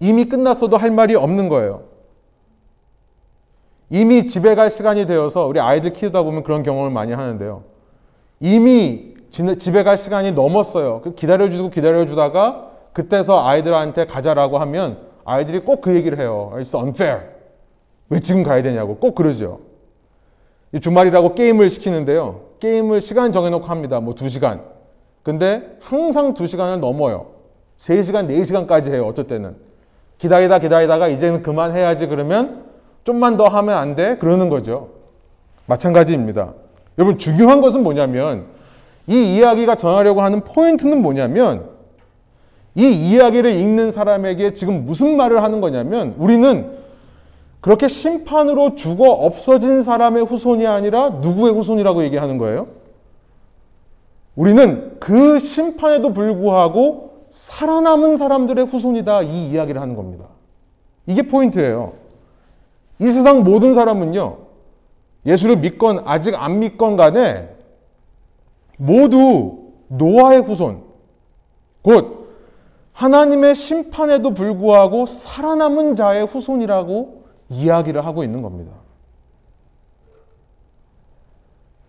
이미 0.00 0.24
끝났어도 0.24 0.76
할 0.76 0.90
말이 0.90 1.14
없는 1.14 1.48
거예요. 1.48 1.82
이미 3.90 4.26
집에 4.26 4.54
갈 4.54 4.70
시간이 4.70 5.06
되어서 5.06 5.46
우리 5.46 5.60
아이들 5.60 5.92
키우다 5.92 6.22
보면 6.22 6.42
그런 6.42 6.62
경험을 6.62 6.90
많이 6.90 7.12
하는데요. 7.12 7.62
이미 8.40 9.14
집에 9.30 9.82
갈 9.82 9.98
시간이 9.98 10.32
넘었어요. 10.32 11.00
그 11.02 11.14
기다려주고 11.14 11.70
기다려주다가 11.70 12.70
그때서 12.92 13.44
아이들한테 13.44 14.06
가자라고 14.06 14.58
하면 14.58 14.98
아이들이 15.24 15.60
꼭 15.60 15.80
그 15.80 15.94
얘기를 15.94 16.18
해요. 16.18 16.52
It's 16.54 16.78
unfair. 16.78 17.22
왜 18.10 18.20
지금 18.20 18.42
가야 18.42 18.62
되냐고 18.62 18.96
꼭 18.96 19.14
그러죠. 19.14 19.60
주말이라고 20.80 21.34
게임을 21.34 21.70
시키는데요. 21.70 22.40
게임을 22.60 23.00
시간 23.00 23.32
정해놓고 23.32 23.66
합니다. 23.66 24.00
뭐두 24.00 24.28
시간. 24.28 24.62
근데 25.22 25.76
항상 25.80 26.34
두 26.34 26.46
시간을 26.46 26.80
넘어요. 26.80 27.26
3시간, 27.78 28.28
4시간까지 28.28 28.92
해요. 28.92 29.06
어떨 29.06 29.26
때는. 29.26 29.56
기다리다 30.18 30.58
기다리다가 30.58 31.08
이제는 31.08 31.42
그만해야지 31.42 32.06
그러면 32.06 32.63
좀만 33.04 33.36
더 33.36 33.46
하면 33.46 33.76
안 33.76 33.94
돼? 33.94 34.16
그러는 34.16 34.48
거죠. 34.48 34.88
마찬가지입니다. 35.66 36.54
여러분 36.98 37.18
중요한 37.18 37.60
것은 37.60 37.82
뭐냐면 37.82 38.46
이 39.06 39.36
이야기가 39.36 39.76
전하려고 39.76 40.22
하는 40.22 40.42
포인트는 40.42 41.02
뭐냐면 41.02 41.68
이 42.74 42.88
이야기를 42.88 43.50
읽는 43.52 43.90
사람에게 43.92 44.54
지금 44.54 44.84
무슨 44.84 45.16
말을 45.16 45.42
하는 45.42 45.60
거냐면 45.60 46.14
우리는 46.18 46.78
그렇게 47.60 47.88
심판으로 47.88 48.74
죽어 48.74 49.10
없어진 49.10 49.82
사람의 49.82 50.24
후손이 50.24 50.66
아니라 50.66 51.08
누구의 51.20 51.54
후손이라고 51.54 52.02
얘기하는 52.04 52.38
거예요? 52.38 52.66
우리는 54.36 54.96
그 54.98 55.38
심판에도 55.38 56.12
불구하고 56.12 57.26
살아남은 57.30 58.16
사람들의 58.16 58.66
후손이다 58.66 59.22
이 59.22 59.50
이야기를 59.50 59.80
하는 59.80 59.94
겁니다. 59.96 60.26
이게 61.06 61.22
포인트예요. 61.22 62.03
이 63.00 63.10
세상 63.10 63.42
모든 63.42 63.74
사람은요, 63.74 64.38
예수를 65.26 65.56
믿건 65.58 66.02
아직 66.04 66.34
안 66.34 66.60
믿건 66.60 66.96
간에 66.96 67.48
모두 68.78 69.72
노아의 69.88 70.42
후손, 70.42 70.82
곧 71.82 72.24
하나님의 72.92 73.54
심판에도 73.54 74.34
불구하고 74.34 75.06
살아남은 75.06 75.96
자의 75.96 76.24
후손이라고 76.26 77.24
이야기를 77.48 78.06
하고 78.06 78.22
있는 78.22 78.42
겁니다. 78.42 78.72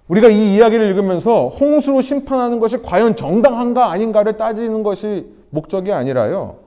우리가 0.07 0.29
이 0.29 0.55
이야기를 0.55 0.85
읽으면서 0.87 1.47
홍수로 1.47 2.01
심판하는 2.01 2.59
것이 2.59 2.81
과연 2.81 3.15
정당한가 3.15 3.91
아닌가를 3.91 4.37
따지는 4.37 4.83
것이 4.83 5.31
목적이 5.49 5.93
아니라요. 5.93 6.64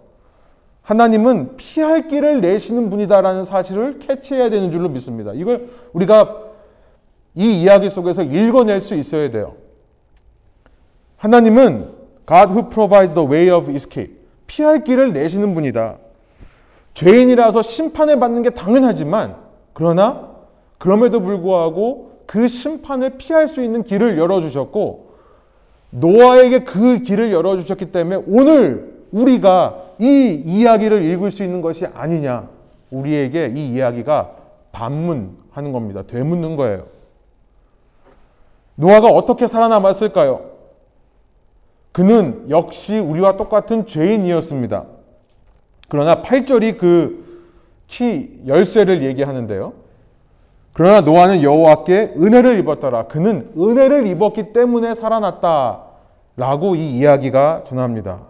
하나님은 0.88 1.58
피할 1.58 2.08
길을 2.08 2.40
내시는 2.40 2.88
분이다라는 2.88 3.44
사실을 3.44 3.98
캐치해야 3.98 4.48
되는 4.48 4.72
줄로 4.72 4.88
믿습니다. 4.88 5.32
이걸 5.34 5.68
우리가 5.92 6.44
이 7.34 7.60
이야기 7.60 7.90
속에서 7.90 8.22
읽어낼 8.22 8.80
수 8.80 8.94
있어야 8.94 9.30
돼요. 9.30 9.56
하나님은 11.18 11.90
God 12.26 12.54
who 12.54 12.70
provides 12.70 13.12
the 13.12 13.28
way 13.28 13.50
of 13.50 13.70
escape. 13.70 14.16
피할 14.46 14.82
길을 14.82 15.12
내시는 15.12 15.52
분이다. 15.52 15.98
죄인이라서 16.94 17.60
심판을 17.60 18.18
받는 18.18 18.40
게 18.40 18.50
당연하지만, 18.50 19.36
그러나, 19.74 20.30
그럼에도 20.78 21.20
불구하고 21.20 22.22
그 22.24 22.48
심판을 22.48 23.18
피할 23.18 23.48
수 23.48 23.62
있는 23.62 23.82
길을 23.82 24.16
열어주셨고, 24.16 25.10
노아에게 25.90 26.64
그 26.64 27.00
길을 27.00 27.30
열어주셨기 27.30 27.92
때문에 27.92 28.22
오늘 28.26 28.97
우리가 29.12 29.82
이 29.98 30.42
이야기를 30.44 31.02
읽을 31.02 31.30
수 31.30 31.42
있는 31.42 31.60
것이 31.60 31.86
아니냐. 31.86 32.48
우리에게 32.90 33.52
이 33.54 33.68
이야기가 33.70 34.32
반문하는 34.72 35.72
겁니다. 35.72 36.02
되묻는 36.06 36.56
거예요. 36.56 36.86
노아가 38.74 39.08
어떻게 39.08 39.46
살아남았을까요? 39.46 40.42
그는 41.92 42.46
역시 42.50 42.98
우리와 42.98 43.36
똑같은 43.36 43.86
죄인이었습니다. 43.86 44.84
그러나 45.88 46.22
8절이 46.22 46.78
그 46.78 47.28
키 47.88 48.42
열쇠를 48.46 49.02
얘기하는데요. 49.02 49.72
그러나 50.74 51.00
노아는 51.00 51.42
여호와께 51.42 52.14
은혜를 52.16 52.58
입었더라. 52.60 53.06
그는 53.08 53.50
은혜를 53.58 54.06
입었기 54.06 54.52
때문에 54.52 54.94
살아났다. 54.94 55.82
라고 56.36 56.76
이 56.76 56.96
이야기가 56.98 57.64
전합니다. 57.64 58.20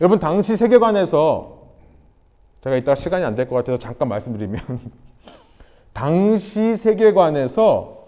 여러분 0.00 0.18
당시 0.18 0.56
세계관에서 0.56 1.58
제가 2.60 2.76
이따 2.76 2.94
시간이 2.94 3.24
안 3.24 3.34
될 3.34 3.48
것 3.48 3.56
같아서 3.56 3.78
잠깐 3.78 4.08
말씀드리면 4.08 4.60
당시 5.92 6.76
세계관에서 6.76 7.98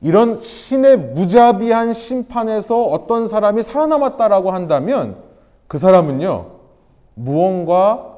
이런 0.00 0.40
신의 0.40 0.96
무자비한 0.98 1.92
심판에서 1.92 2.84
어떤 2.86 3.28
사람이 3.28 3.62
살아남았다라고 3.62 4.50
한다면 4.50 5.16
그 5.68 5.78
사람은요, 5.78 6.46
무언가 7.14 8.16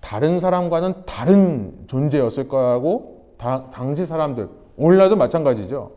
다른 0.00 0.40
사람과는 0.40 1.04
다른 1.06 1.72
존재였을 1.86 2.48
거라고 2.48 3.34
다, 3.38 3.70
당시 3.72 4.04
사람들, 4.04 4.48
오늘날도 4.76 5.14
마찬가지죠. 5.14 5.92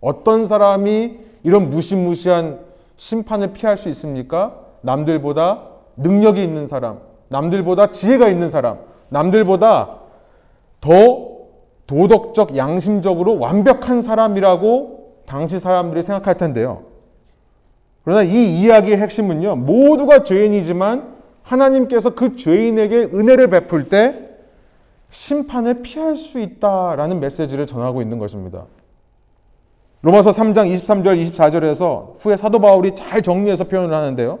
어떤 0.00 0.46
사람이 0.46 1.18
이런 1.42 1.68
무시무시한 1.68 2.60
심판을 2.96 3.52
피할 3.52 3.76
수 3.76 3.90
있습니까? 3.90 4.56
남들보다 4.80 5.68
능력이 6.00 6.42
있는 6.42 6.66
사람, 6.66 7.00
남들보다 7.28 7.92
지혜가 7.92 8.28
있는 8.28 8.48
사람, 8.48 8.78
남들보다 9.08 9.98
더 10.80 11.30
도덕적, 11.86 12.56
양심적으로 12.56 13.38
완벽한 13.38 14.02
사람이라고 14.02 15.22
당시 15.26 15.58
사람들이 15.58 16.02
생각할 16.02 16.36
텐데요. 16.36 16.82
그러나 18.04 18.22
이 18.22 18.60
이야기의 18.60 18.96
핵심은요, 18.96 19.56
모두가 19.56 20.24
죄인이지만 20.24 21.14
하나님께서 21.42 22.10
그 22.10 22.36
죄인에게 22.36 22.96
은혜를 23.12 23.48
베풀 23.48 23.88
때 23.88 24.28
심판을 25.10 25.82
피할 25.82 26.16
수 26.16 26.38
있다라는 26.38 27.20
메시지를 27.20 27.66
전하고 27.66 28.00
있는 28.00 28.18
것입니다. 28.18 28.66
로마서 30.02 30.30
3장 30.30 30.72
23절, 30.72 31.22
24절에서 31.22 32.14
후에 32.20 32.36
사도 32.36 32.58
바울이 32.60 32.94
잘 32.94 33.20
정리해서 33.22 33.64
표현을 33.64 33.94
하는데요. 33.94 34.38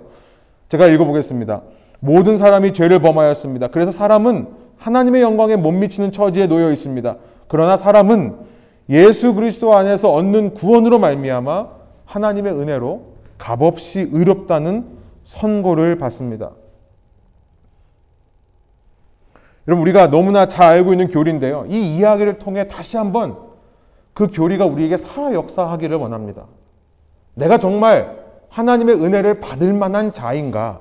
제가 0.70 0.86
읽어보겠습니다. 0.86 1.62
모든 1.98 2.38
사람이 2.38 2.72
죄를 2.72 3.00
범하였습니다. 3.00 3.68
그래서 3.68 3.90
사람은 3.90 4.48
하나님의 4.78 5.20
영광에 5.20 5.56
못 5.56 5.72
미치는 5.72 6.12
처지에 6.12 6.46
놓여 6.46 6.72
있습니다. 6.72 7.16
그러나 7.48 7.76
사람은 7.76 8.36
예수 8.88 9.34
그리스도 9.34 9.76
안에서 9.76 10.12
얻는 10.12 10.54
구원으로 10.54 10.98
말미암아 10.98 11.68
하나님의 12.06 12.52
은혜로 12.52 13.02
값없이 13.36 14.08
의롭다는 14.12 14.86
선고를 15.24 15.98
받습니다. 15.98 16.52
여러분 19.66 19.82
우리가 19.82 20.10
너무나 20.10 20.46
잘 20.46 20.68
알고 20.68 20.92
있는 20.92 21.10
교리인데요. 21.10 21.66
이 21.68 21.96
이야기를 21.96 22.38
통해 22.38 22.68
다시 22.68 22.96
한번 22.96 23.36
그 24.14 24.28
교리가 24.28 24.66
우리에게 24.66 24.96
살아 24.96 25.34
역사하기를 25.34 25.96
원합니다. 25.96 26.46
내가 27.34 27.58
정말 27.58 28.19
하나님의 28.50 28.96
은혜를 28.96 29.40
받을 29.40 29.72
만한 29.72 30.12
자인가? 30.12 30.80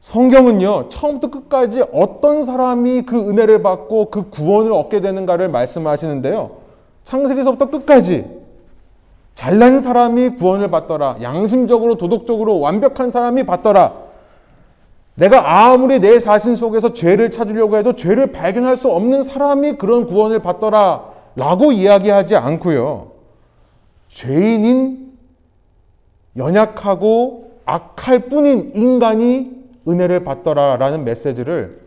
성경은요, 0.00 0.88
처음부터 0.88 1.30
끝까지 1.30 1.84
어떤 1.92 2.42
사람이 2.42 3.02
그 3.02 3.16
은혜를 3.30 3.62
받고 3.62 4.10
그 4.10 4.30
구원을 4.30 4.72
얻게 4.72 5.00
되는가를 5.00 5.48
말씀하시는데요. 5.48 6.50
창세기서부터 7.04 7.70
끝까지 7.70 8.26
잘난 9.36 9.80
사람이 9.80 10.36
구원을 10.36 10.68
받더라. 10.70 11.18
양심적으로, 11.22 11.96
도덕적으로 11.96 12.58
완벽한 12.58 13.10
사람이 13.10 13.44
받더라. 13.44 13.94
내가 15.14 15.68
아무리 15.68 16.00
내 16.00 16.18
자신 16.18 16.56
속에서 16.56 16.92
죄를 16.92 17.30
찾으려고 17.30 17.76
해도 17.76 17.94
죄를 17.94 18.32
발견할 18.32 18.76
수 18.76 18.90
없는 18.90 19.22
사람이 19.22 19.74
그런 19.74 20.06
구원을 20.06 20.40
받더라. 20.40 21.12
라고 21.36 21.70
이야기하지 21.70 22.36
않고요. 22.36 23.12
죄인인 24.08 25.11
연약하고 26.36 27.52
악할 27.64 28.28
뿐인 28.28 28.72
인간이 28.74 29.62
은혜를 29.86 30.24
받더라라는 30.24 31.04
메시지를 31.04 31.80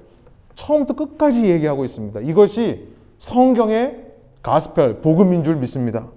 처음부터 0.56 0.96
끝까지 0.96 1.46
얘기하고 1.46 1.84
있습니다. 1.86 2.22
이것이 2.22 2.88
성경의 3.20 4.04
가스펠, 4.42 5.02
복음인 5.02 5.44
줄 5.44 5.56
믿습니다. 5.56 6.08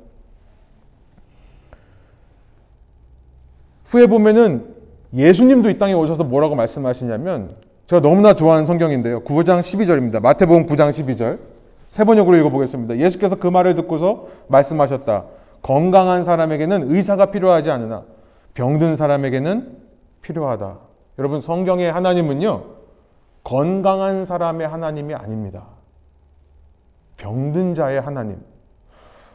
후에 3.87 4.07
보면은 4.07 4.75
예수님도 5.15 5.71
이 5.71 5.79
땅에 5.79 5.95
오셔서 5.95 6.25
뭐라고 6.25 6.55
말씀하시냐면 6.55 7.57
제가 7.87 8.03
너무나 8.03 8.35
좋아하는 8.35 8.67
성경인데요. 8.67 9.23
9장 9.23 9.61
12절입니다. 9.61 10.21
마태복음 10.21 10.67
9장 10.67 10.91
12절. 10.91 11.39
세 11.89 12.05
번역으로 12.05 12.37
읽어보겠습니다. 12.37 12.99
예수께서 12.99 13.37
그 13.37 13.47
말을 13.47 13.75
듣고서 13.75 14.29
말씀하셨다. 14.49 15.25
건강한 15.63 16.23
사람에게는 16.23 16.95
의사가 16.95 17.31
필요하지 17.31 17.71
않으나 17.71 18.05
병든 18.59 18.97
사람에게는 18.97 19.77
필요하다. 20.21 20.79
여러분 21.21 21.41
성경의 21.41 21.93
하나님은요. 21.93 22.65
건강한 23.45 24.25
사람의 24.25 24.67
하나님이 24.67 25.15
아닙니다. 25.15 25.63
병든 27.19 27.77
자의 27.77 28.01
하나님. 28.01 28.43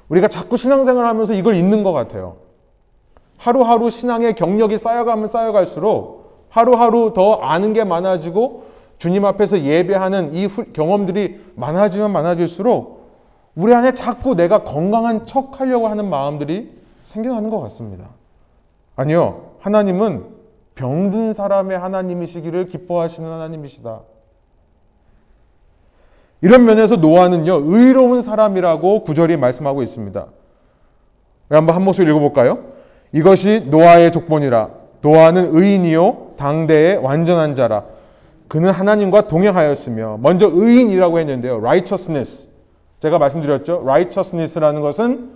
우리가 0.10 0.28
자꾸 0.28 0.58
신앙생활 0.58 1.06
하면서 1.06 1.34
이걸 1.34 1.56
잊는 1.56 1.84
것 1.84 1.94
같아요. 1.94 2.36
하루하루 3.38 3.90
신앙의 3.92 4.36
경력이 4.36 4.78
쌓여가면 4.78 5.30
쌓여갈수록 5.30 6.50
하루하루 6.50 7.14
더 7.16 7.36
아는 7.36 7.72
게 7.72 7.86
많아지고 7.86 8.66
주님 8.98 9.24
앞에서 9.24 9.62
예배하는 9.62 10.34
이 10.34 10.50
경험들이 10.74 11.54
많아지면 11.56 12.12
많아질수록 12.12 13.10
우리 13.56 13.74
안에 13.74 13.94
자꾸 13.94 14.36
내가 14.36 14.66
건강한 14.66 15.26
척 15.26 15.62
하려고 15.62 15.88
하는 15.88 16.10
마음들이 16.10 16.78
생겨나는 17.06 17.50
것 17.50 17.62
같습니다. 17.62 18.10
아니요. 18.96 19.52
하나님은 19.60 20.26
병든 20.76 21.34
사람의 21.34 21.78
하나님이시기를 21.78 22.68
기뻐하시는 22.68 23.30
하나님이시다. 23.30 24.02
이런 26.42 26.66
면에서 26.66 26.98
노아는요, 26.98 27.62
의로운 27.66 28.22
사람이라고 28.22 29.04
구절이 29.04 29.38
말씀하고 29.38 29.82
있습니다. 29.82 30.28
한번 31.50 31.76
한 31.76 31.84
목소리 31.84 32.10
읽어볼까요? 32.10 32.66
이것이 33.14 33.68
노아의 33.70 34.12
족본이라. 34.12 34.70
노아는 35.02 35.56
의인이요, 35.56 36.34
당대의 36.36 36.98
완전한 36.98 37.56
자라. 37.56 37.86
그는 38.48 38.72
하나님과 38.72 39.28
동행하였으며, 39.28 40.18
먼저 40.22 40.50
의인이라고 40.52 41.20
했는데요, 41.20 41.58
righteousness. 41.58 42.50
제가 43.00 43.20
말씀드렸죠. 43.20 43.82
righteousness라는 43.84 44.82
것은 44.82 45.32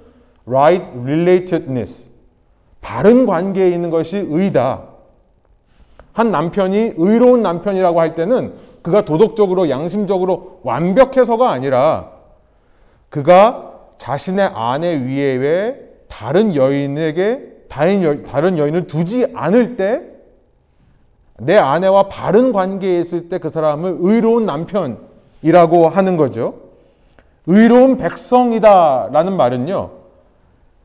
right 0.45 0.85
relatedness. 0.99 2.09
바른 2.87 3.25
관계에 3.25 3.69
있는 3.69 3.89
것이 3.89 4.25
의다. 4.29 4.83
한 6.13 6.31
남편이 6.31 6.93
의로운 6.95 7.41
남편이라고 7.41 7.99
할 7.99 8.15
때는 8.15 8.53
그가 8.81 9.03
도덕적으로 9.03 9.69
양심적으로 9.69 10.61
완벽해서가 10.63 11.51
아니라 11.51 12.11
그가 13.09 13.73
자신의 13.97 14.51
아내 14.55 14.95
위에 14.95 15.75
다른 16.07 16.55
여인에게 16.55 17.57
다른 17.67 18.57
여인을 18.57 18.87
두지 18.87 19.33
않을 19.35 19.75
때 19.75 20.17
내 21.39 21.55
아내와 21.55 22.03
바른 22.03 22.51
관계에 22.51 22.99
있을 22.99 23.29
때 23.29 23.37
그 23.37 23.49
사람을 23.49 23.97
의로운 23.99 24.45
남편이라고 24.45 25.89
하는 25.89 26.17
거죠. 26.17 26.55
의로운 27.45 27.97
백성이다라는 27.97 29.37
말은요. 29.37 29.96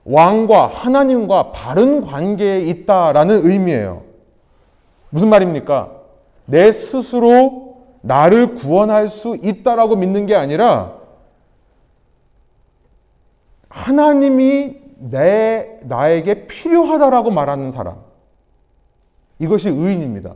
왕과 0.05 0.67
하나님과 0.67 1.53
바른 1.53 2.03
관계에 2.03 2.63
있다라는 2.63 3.47
의미예요. 3.47 4.03
무슨 5.11 5.29
말입니까? 5.29 5.91
내 6.47 6.73
스스로 6.73 7.77
나를 8.01 8.57
구원할 8.57 9.09
수 9.09 9.37
있다라고 9.41 9.97
믿는 9.97 10.27
게 10.27 10.35
아니라 10.35 10.95
하나님이 13.69 14.77
내 14.99 15.79
나에게 15.83 16.47
필요하다라고 16.47 17.31
말하는 17.31 17.71
사람. 17.71 17.97
이것이 19.39 19.69
의인입니다. 19.69 20.35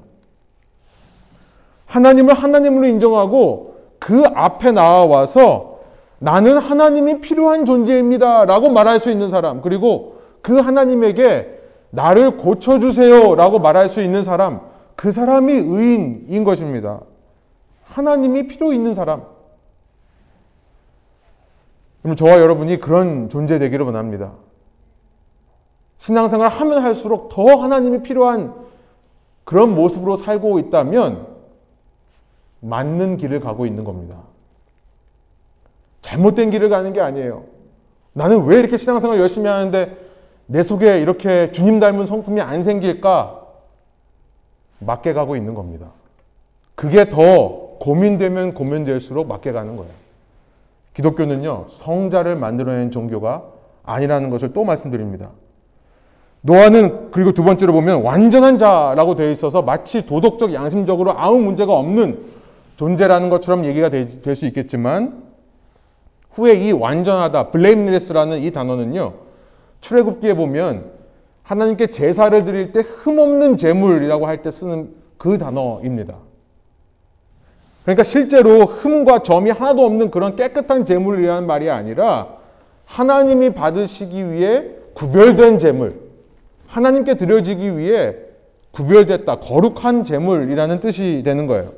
하나님을 1.86 2.34
하나님으로 2.34 2.86
인정하고 2.86 3.76
그 3.98 4.22
앞에 4.34 4.72
나와서 4.72 5.75
나는 6.18 6.58
하나님이 6.58 7.20
필요한 7.20 7.64
존재입니다. 7.64 8.46
라고 8.46 8.70
말할 8.70 9.00
수 9.00 9.10
있는 9.10 9.28
사람. 9.28 9.60
그리고 9.60 10.20
그 10.42 10.56
하나님에게 10.56 11.60
나를 11.90 12.36
고쳐주세요. 12.38 13.34
라고 13.34 13.58
말할 13.58 13.88
수 13.88 14.02
있는 14.02 14.22
사람. 14.22 14.60
그 14.94 15.10
사람이 15.10 15.52
의인인 15.52 16.44
것입니다. 16.44 17.00
하나님이 17.84 18.48
필요 18.48 18.72
있는 18.72 18.94
사람. 18.94 19.24
그럼 22.02 22.16
저와 22.16 22.40
여러분이 22.40 22.80
그런 22.80 23.28
존재 23.28 23.58
되기를 23.58 23.84
원합니다. 23.84 24.32
신앙생활 25.98 26.48
하면 26.48 26.82
할수록 26.82 27.30
더 27.30 27.56
하나님이 27.56 28.02
필요한 28.02 28.54
그런 29.44 29.74
모습으로 29.74 30.16
살고 30.16 30.58
있다면 30.58 31.26
맞는 32.60 33.16
길을 33.16 33.40
가고 33.40 33.66
있는 33.66 33.84
겁니다. 33.84 34.18
잘못된 36.16 36.50
길을 36.50 36.68
가는 36.68 36.92
게 36.92 37.00
아니에요. 37.00 37.44
나는 38.12 38.44
왜 38.46 38.58
이렇게 38.58 38.76
신앙생활 38.76 39.20
열심히 39.20 39.48
하는데 39.48 39.96
내 40.46 40.62
속에 40.62 41.00
이렇게 41.00 41.52
주님 41.52 41.78
닮은 41.78 42.06
성품이 42.06 42.40
안 42.40 42.62
생길까? 42.62 43.42
맞게 44.78 45.12
가고 45.12 45.36
있는 45.36 45.54
겁니다. 45.54 45.88
그게 46.74 47.08
더 47.08 47.76
고민되면 47.80 48.54
고민될수록 48.54 49.26
맞게 49.26 49.52
가는 49.52 49.76
거예요. 49.76 49.92
기독교는요, 50.94 51.66
성자를 51.68 52.36
만들어낸 52.36 52.90
종교가 52.90 53.42
아니라는 53.84 54.30
것을 54.30 54.52
또 54.52 54.64
말씀드립니다. 54.64 55.30
노아는 56.40 57.10
그리고 57.10 57.32
두 57.32 57.44
번째로 57.44 57.72
보면 57.72 58.02
완전한 58.02 58.58
자라고 58.58 59.14
되어 59.14 59.30
있어서 59.30 59.62
마치 59.62 60.06
도덕적 60.06 60.54
양심적으로 60.54 61.18
아무 61.18 61.38
문제가 61.38 61.72
없는 61.72 62.24
존재라는 62.76 63.30
것처럼 63.30 63.64
얘기가 63.64 63.90
될 63.90 64.36
수 64.36 64.46
있겠지만 64.46 65.25
후에 66.36 66.54
이 66.54 66.72
완전하다, 66.72 67.50
blameless라는 67.50 68.42
이 68.42 68.50
단어는요. 68.52 69.14
출애굽기에 69.80 70.34
보면 70.34 70.90
하나님께 71.42 71.88
제사를 71.88 72.44
드릴 72.44 72.72
때 72.72 72.80
흠없는 72.80 73.56
제물이라고 73.56 74.26
할 74.26 74.42
때 74.42 74.50
쓰는 74.50 74.90
그 75.16 75.38
단어입니다. 75.38 76.16
그러니까 77.84 78.02
실제로 78.02 78.64
흠과 78.64 79.22
점이 79.22 79.50
하나도 79.50 79.84
없는 79.84 80.10
그런 80.10 80.36
깨끗한 80.36 80.84
제물이라는 80.84 81.46
말이 81.46 81.70
아니라 81.70 82.36
하나님이 82.84 83.54
받으시기 83.54 84.32
위해 84.32 84.64
구별된 84.94 85.58
제물, 85.58 86.00
하나님께 86.66 87.14
드려지기 87.14 87.78
위해 87.78 88.14
구별됐다, 88.72 89.38
거룩한 89.38 90.04
제물이라는 90.04 90.80
뜻이 90.80 91.22
되는 91.24 91.46
거예요. 91.46 91.72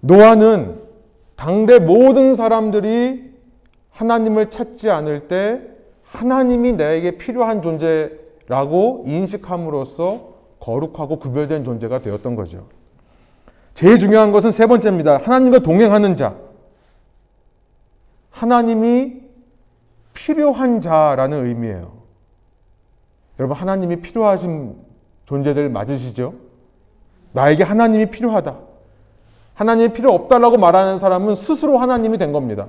노아는 0.00 0.89
당대 1.40 1.78
모든 1.78 2.34
사람들이 2.34 3.32
하나님을 3.92 4.50
찾지 4.50 4.90
않을 4.90 5.26
때 5.26 5.62
하나님이 6.02 6.74
나에게 6.74 7.16
필요한 7.16 7.62
존재라고 7.62 9.04
인식함으로써 9.06 10.34
거룩하고 10.60 11.18
구별된 11.18 11.64
존재가 11.64 12.02
되었던 12.02 12.36
거죠. 12.36 12.68
제일 13.72 13.98
중요한 13.98 14.32
것은 14.32 14.50
세 14.50 14.66
번째입니다. 14.66 15.16
하나님과 15.16 15.60
동행하는 15.60 16.18
자. 16.18 16.36
하나님이 18.28 19.22
필요한 20.12 20.82
자라는 20.82 21.46
의미예요. 21.46 21.90
여러분, 23.38 23.56
하나님이 23.56 24.02
필요하신 24.02 24.76
존재들 25.24 25.70
맞으시죠? 25.70 26.34
나에게 27.32 27.64
하나님이 27.64 28.10
필요하다. 28.10 28.69
하나님이 29.60 29.92
필요 29.92 30.14
없다라고 30.14 30.56
말하는 30.56 30.96
사람은 30.96 31.34
스스로 31.34 31.76
하나님이 31.76 32.16
된 32.16 32.32
겁니다. 32.32 32.68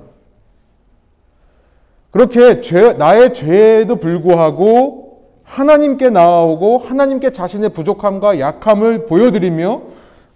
그렇게 2.10 2.60
죄, 2.60 2.92
나의 2.92 3.32
죄에도 3.32 3.96
불구하고 3.96 5.22
하나님께 5.42 6.10
나아오고 6.10 6.76
하나님께 6.76 7.32
자신의 7.32 7.70
부족함과 7.70 8.38
약함을 8.38 9.06
보여드리며 9.06 9.80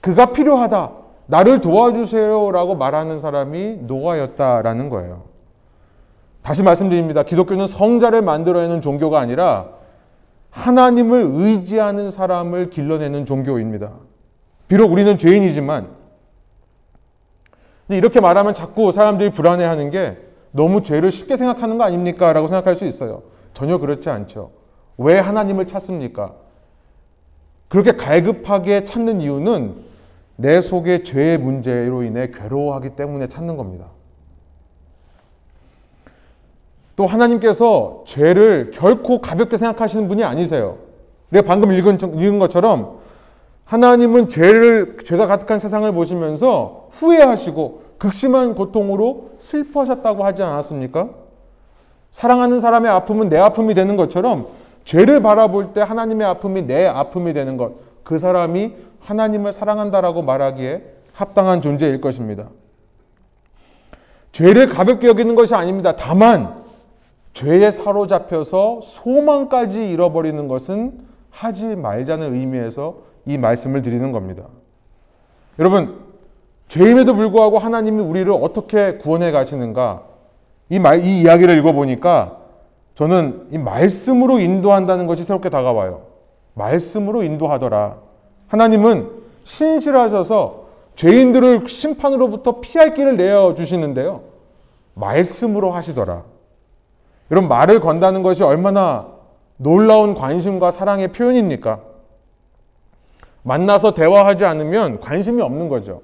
그가 0.01 0.33
필요하다. 0.33 0.93
나를 1.27 1.61
도와주세요. 1.61 2.51
라고 2.53 2.75
말하는 2.75 3.21
사람이 3.21 3.81
노아였다라는 3.83 4.89
거예요. 4.89 5.25
다시 6.41 6.63
말씀드립니다. 6.63 7.23
기독교는 7.23 7.67
성자를 7.67 8.23
만들어내는 8.23 8.81
종교가 8.81 9.21
아니라 9.21 9.67
하나님을 10.49 11.33
의지하는 11.35 12.11
사람을 12.11 12.71
길러내는 12.71 13.27
종교입니다. 13.27 13.91
비록 14.69 14.91
우리는 14.91 15.19
죄인이지만 15.19 16.06
이렇게 17.89 18.21
말하면 18.21 18.55
자꾸 18.55 18.91
사람들이 18.93 19.31
불안해하는 19.31 19.91
게 19.91 20.19
너무 20.51 20.83
죄를 20.83 21.13
쉽게 21.13 21.37
생각하는 21.37 21.79
거 21.79 21.85
아닙니까? 21.85 22.33
라고 22.33 22.49
생각할 22.49 22.77
수 22.77 22.85
있어요. 22.85 23.23
전혀 23.55 23.79
그렇지 23.79 24.11
않죠. 24.11 24.51
왜 24.99 25.19
하나님을 25.19 25.67
찾습니까? 25.67 26.35
그렇게 27.69 27.93
갈급하게 27.93 28.85
찾는 28.85 29.21
이유는 29.21 29.85
내 30.37 30.61
속의 30.61 31.05
죄의 31.05 31.39
문제로 31.39 32.03
인해 32.03 32.31
괴로워하기 32.31 32.91
때문에 32.91 33.29
찾는 33.29 33.57
겁니다. 33.57 33.87
또 36.97 37.07
하나님께서 37.07 38.05
죄를 38.07 38.71
결코 38.73 39.21
가볍게 39.21 39.57
생각하시는 39.57 40.09
분이 40.09 40.25
아니세요. 40.25 40.79
우리가 41.31 41.47
방금 41.47 41.73
읽은, 41.73 41.97
읽은 41.97 42.39
것처럼 42.39 42.99
하나님은 43.65 44.29
죄를, 44.29 44.99
죄가 45.05 45.27
가득한 45.27 45.59
세상을 45.59 45.91
보시면서 45.93 46.86
후회하시고 46.97 47.83
극심한 47.99 48.55
고통으로 48.55 49.31
슬퍼하셨다고 49.39 50.25
하지 50.25 50.43
않았습니까? 50.43 51.11
사랑하는 52.11 52.61
사람의 52.61 52.91
아픔은 52.91 53.29
내 53.29 53.37
아픔이 53.39 53.75
되는 53.75 53.97
것처럼 53.97 54.49
죄를 54.85 55.21
바라볼 55.21 55.73
때 55.73 55.81
하나님의 55.81 56.27
아픔이 56.27 56.63
내 56.63 56.87
아픔이 56.87 57.33
되는 57.33 57.57
것. 57.57 57.73
그 58.05 58.19
사람이 58.19 58.75
하나님을 59.01 59.53
사랑한다라고 59.53 60.23
말하기에 60.23 60.83
합당한 61.13 61.61
존재일 61.61 62.01
것입니다. 62.01 62.49
죄를 64.33 64.69
가볍게 64.69 65.09
여기는 65.09 65.35
것이 65.35 65.55
아닙니다. 65.55 65.97
다만 65.97 66.63
죄에 67.33 67.71
사로잡혀서 67.71 68.81
소망까지 68.83 69.91
잃어버리는 69.91 70.49
것은 70.49 71.01
하지 71.31 71.77
말자는 71.77 72.35
의미에서 72.35 72.99
이 73.27 73.39
말씀을 73.39 73.83
드리는 73.83 74.13
겁니다. 74.13 74.45
여러분, 75.59 76.06
죄임에도 76.69 77.15
불구하고 77.15 77.59
하나님이 77.59 78.03
우리를 78.03 78.31
어떻게 78.33 78.97
구원해 78.97 79.31
가시는가? 79.31 80.03
이, 80.69 80.79
말, 80.79 81.05
이 81.05 81.21
이야기를 81.21 81.57
읽어보니까 81.59 82.39
저는 82.97 83.49
이 83.53 83.59
말씀으로 83.59 84.41
인도한다는 84.41 85.07
것이 85.07 85.23
새롭게 85.23 85.49
다가와요. 85.51 86.03
말씀으로 86.55 87.23
인도하더라. 87.23 87.97
하나님은 88.49 89.11
신실하셔서 89.45 90.67
죄인들을 90.97 91.69
심판으로부터 91.69 92.61
피할 92.61 92.95
길을 92.95 93.17
내어 93.17 93.55
주시는데요. 93.55 94.23
말씀으로 94.95 95.73
하시더라. 95.73 96.25
여러분 97.31 97.49
말을 97.49 97.81
건다는 97.81 98.23
것이 98.23 98.43
얼마나 98.43 99.09
놀라운 99.59 100.15
관심과 100.15 100.71
사랑의 100.71 101.13
표현입니까? 101.13 101.81
만나서 103.43 103.95
대화하지 103.95 104.45
않으면 104.45 105.01
관심이 105.01 105.43
없는 105.43 105.69
거죠. 105.69 106.01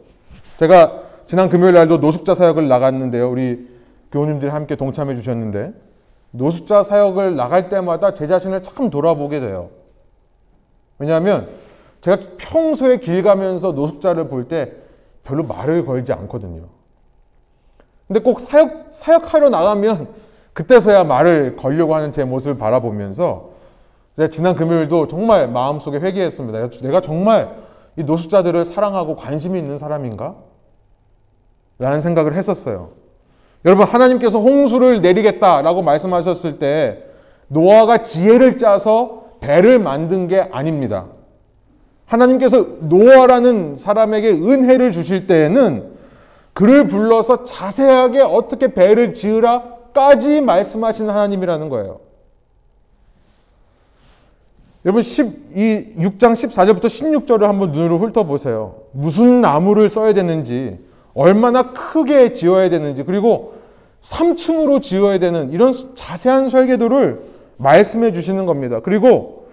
제가 0.63 1.03
지난 1.27 1.49
금요일 1.49 1.75
날도 1.75 1.97
노숙자 1.97 2.37
사역을 2.37 2.69
나갔는데요. 2.69 3.29
우리 3.29 3.69
교우님들이 4.13 4.49
함께 4.49 4.77
동참해 4.77 5.17
주셨는데 5.17 5.73
노숙자 6.31 6.85
사역을 6.85 7.35
나갈 7.35 7.69
때마다 7.69 8.15
제 8.15 8.29
자신을 8.29 8.63
참 8.63 8.89
돌아보게 8.89 9.41
돼요. 9.41 9.71
왜냐하면 11.01 11.49
제가 12.01 12.19
평소에 12.37 12.99
길 12.99 13.25
가면서 13.25 13.73
노숙자를 13.73 14.29
볼 14.29 14.47
때 14.47 14.71
별로 15.25 15.43
말을 15.43 15.85
걸지 15.85 16.13
않거든요. 16.13 16.67
근데 18.07 18.21
꼭 18.21 18.39
사역, 18.39 18.87
사역하러 18.93 19.51
나가면 19.51 20.11
그때서야 20.53 21.03
말을 21.03 21.57
걸려고 21.57 21.97
하는 21.97 22.13
제 22.13 22.23
모습을 22.23 22.57
바라보면서 22.57 23.51
제가 24.15 24.29
지난 24.29 24.55
금요일도 24.55 25.09
정말 25.09 25.49
마음속에 25.49 25.99
회개했습니다. 25.99 26.71
내가 26.83 27.01
정말 27.01 27.57
이 27.97 28.05
노숙자들을 28.05 28.65
사랑하고 28.65 29.17
관심이 29.17 29.59
있는 29.59 29.77
사람인가? 29.77 30.37
라는 31.83 32.01
생각을 32.01 32.35
했었어요. 32.35 32.91
여러분, 33.65 33.87
하나님께서 33.87 34.39
홍수를 34.39 35.03
내리겠다라고 35.03 35.83
말씀하셨을 35.83 36.61
때 36.61 37.03
노아가 37.49 38.05
지혜를 38.05 38.57
짜서 38.57 39.25
배를 39.41 39.81
만든 39.81 40.29
게 40.29 40.39
아닙니다. 40.53 41.07
하나님께서 42.07 42.67
노아라는 42.83 43.75
사람에게 43.75 44.31
은혜를 44.31 44.93
주실 44.93 45.27
때에는 45.27 45.91
그를 46.53 46.87
불러서 46.87 47.43
자세하게 47.43 48.21
어떻게 48.21 48.75
배를 48.75 49.15
지으라까지 49.15 50.41
말씀하신 50.41 51.11
하나님이라는 51.11 51.69
거예요. 51.69 51.99
여러분 54.85 55.03
12, 55.03 55.97
6장 55.99 56.33
14절부터 56.33 56.85
16절을 56.85 57.43
한번 57.43 57.73
눈으로 57.73 57.99
훑어보세요. 57.99 58.77
무슨 58.93 59.41
나무를 59.41 59.89
써야 59.89 60.13
되는지, 60.13 60.79
얼마나 61.15 61.73
크게 61.73 62.33
지어야 62.33 62.71
되는지, 62.71 63.05
그리고 63.05 63.55
3층으로 64.03 64.83
지어야 64.83 65.19
되는 65.19 65.53
이런 65.53 65.73
자세한 65.95 66.49
설계도를 66.49 67.21
말씀해 67.57 68.13
주시는 68.13 68.47
겁니다. 68.47 68.81
그리고 68.81 69.47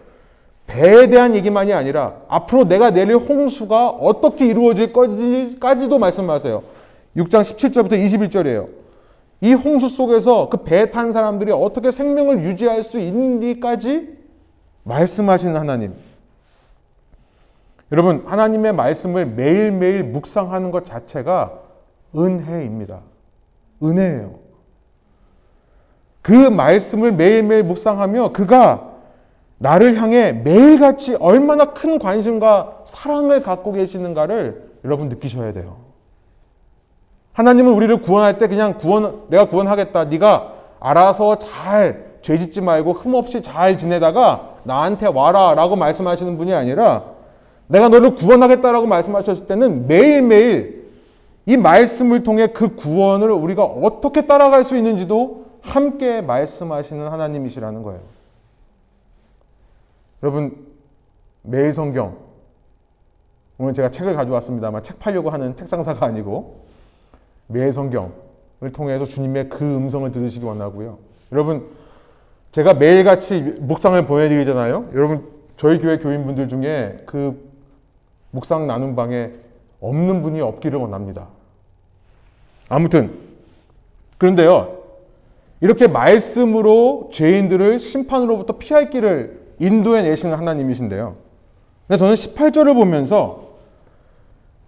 배에 0.68 1.08
대한 1.08 1.36
얘기만이 1.36 1.74
아니라 1.74 2.16
앞으로 2.28 2.66
내가 2.66 2.92
내릴 2.92 3.16
홍수가 3.16 3.90
어떻게 3.90 4.46
이루어질 4.46 4.94
것까지도 4.94 5.98
말씀하세요. 5.98 6.64
6장 7.18 7.42
17절부터 7.42 7.94
21절이에요. 7.94 8.68
이 9.42 9.54
홍수 9.54 9.90
속에서 9.90 10.50
그 10.50 10.58
배에 10.58 10.92
탄 10.92 11.12
사람들이 11.12 11.52
어떻게 11.52 11.92
생명을 11.92 12.44
유지할 12.44 12.84
수 12.84 13.00
있는지까지 13.00 14.10
말씀하시는 14.84 15.56
하나님. 15.56 15.94
여러분, 17.92 18.24
하나님의 18.26 18.74
말씀을 18.74 19.26
매일매일 19.26 20.04
묵상하는 20.04 20.72
것 20.72 20.86
자체가 20.86 21.54
은혜입니다. 22.16 23.00
은혜예요. 23.82 24.36
그 26.22 26.34
말씀을 26.34 27.12
매일매일 27.14 27.64
묵상하며 27.64 28.34
그가 28.34 28.90
나를 29.58 30.02
향해 30.02 30.32
매일같이 30.32 31.16
얼마나 31.16 31.74
큰 31.74 32.00
관심과 32.00 32.84
사랑을 32.86 33.42
갖고 33.42 33.72
계시는가를 33.72 34.70
여러분 34.86 35.10
느끼셔야 35.10 35.54
돼요. 35.54 35.78
하나님은 37.34 37.74
우리를 37.74 38.02
구원할 38.02 38.38
때 38.38 38.48
그냥 38.48 38.78
구원, 38.78 39.24
내가 39.30 39.48
구원하겠다. 39.48 40.06
네가 40.06 40.54
알아서 40.80 41.40
잘 41.40 42.10
죄짓지 42.22 42.62
말고 42.62 42.94
흠없이 42.94 43.42
잘 43.42 43.78
지내다가 43.78 44.58
나한테 44.64 45.08
와라 45.08 45.56
라고 45.56 45.76
말씀하시는 45.76 46.38
분이 46.38 46.54
아니라 46.54 47.19
내가 47.70 47.88
너를 47.88 48.16
구원하겠다라고 48.16 48.88
말씀하셨을 48.88 49.46
때는 49.46 49.88
매일매일 49.88 50.90
이 51.46 51.56
말씀을 51.56 52.24
통해 52.24 52.48
그 52.48 52.76
구원을 52.76 53.32
우리가 53.32 53.64
어떻게 53.64 54.26
따라갈 54.28 54.64
수 54.64 54.76
있는지도 54.76 55.46
함께 55.62 56.22
말씀하시는 56.22 57.08
하나님이시라는 57.08 57.84
거예요. 57.84 58.02
여러분, 60.24 60.66
매일 61.44 61.72
성경. 61.72 62.18
오늘 63.58 63.74
제가 63.74 63.92
책을 63.92 64.16
가져왔습니다만 64.16 64.84
책 64.84 65.00
팔려고 65.00 65.30
하는 65.30 65.56
책상사가 65.56 66.06
아니고 66.06 66.62
매일 67.48 67.72
성경을 67.72 68.12
통해서 68.74 69.06
주님의 69.06 69.50
그 69.50 69.64
음성을 69.64 70.12
들으시기 70.12 70.46
원하고요. 70.46 70.98
여러분, 71.32 71.68
제가 72.52 72.74
매일같이 72.74 73.42
묵상을 73.42 74.06
보내드리잖아요. 74.08 74.90
여러분, 74.94 75.28
저희 75.58 75.80
교회 75.80 75.98
교인분들 75.98 76.48
중에 76.48 77.04
그 77.06 77.49
묵상 78.32 78.68
나눔 78.68 78.96
방에 78.96 79.32
없는 79.82 80.22
분이 80.22 80.42
없기를 80.42 80.80
원합니다. 80.80 81.28
아무튼, 82.68 83.18
그런데요, 84.18 84.78
이렇게 85.62 85.88
말씀으로 85.88 87.10
죄인들을 87.12 87.80
심판으로부터 87.80 88.58
피할 88.58 88.90
길을 88.90 89.40
인도해 89.60 90.04
내시는 90.04 90.38
하나님이신데요. 90.38 91.16
저는 91.90 92.14
18절을 92.14 92.76
보면서 92.76 93.50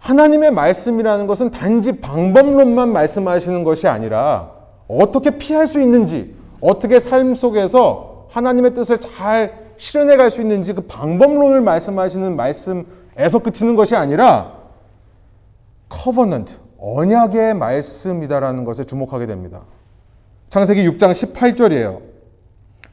하나님의 0.00 0.50
말씀이라는 0.50 1.26
것은 1.26 1.50
단지 1.52 2.00
방법론만 2.00 2.92
말씀하시는 2.92 3.62
것이 3.62 3.86
아니라 3.86 4.50
어떻게 4.88 5.38
피할 5.38 5.66
수 5.66 5.80
있는지, 5.80 6.34
어떻게 6.60 6.98
삶 6.98 7.34
속에서 7.34 8.26
하나님의 8.30 8.74
뜻을 8.74 8.98
잘 8.98 9.62
실현해 9.76 10.16
갈 10.16 10.30
수 10.30 10.40
있는지 10.40 10.72
그 10.74 10.82
방법론을 10.82 11.60
말씀하시는 11.60 12.36
말씀 12.36 12.86
에서 13.16 13.38
그치는 13.40 13.76
것이 13.76 13.94
아니라 13.94 14.54
covenant, 15.88 16.54
언약의 16.78 17.54
말씀이다라는 17.54 18.64
것에 18.64 18.84
주목하게 18.84 19.26
됩니다. 19.26 19.62
창세기 20.48 20.88
6장 20.88 21.12
18절이에요. 21.12 22.00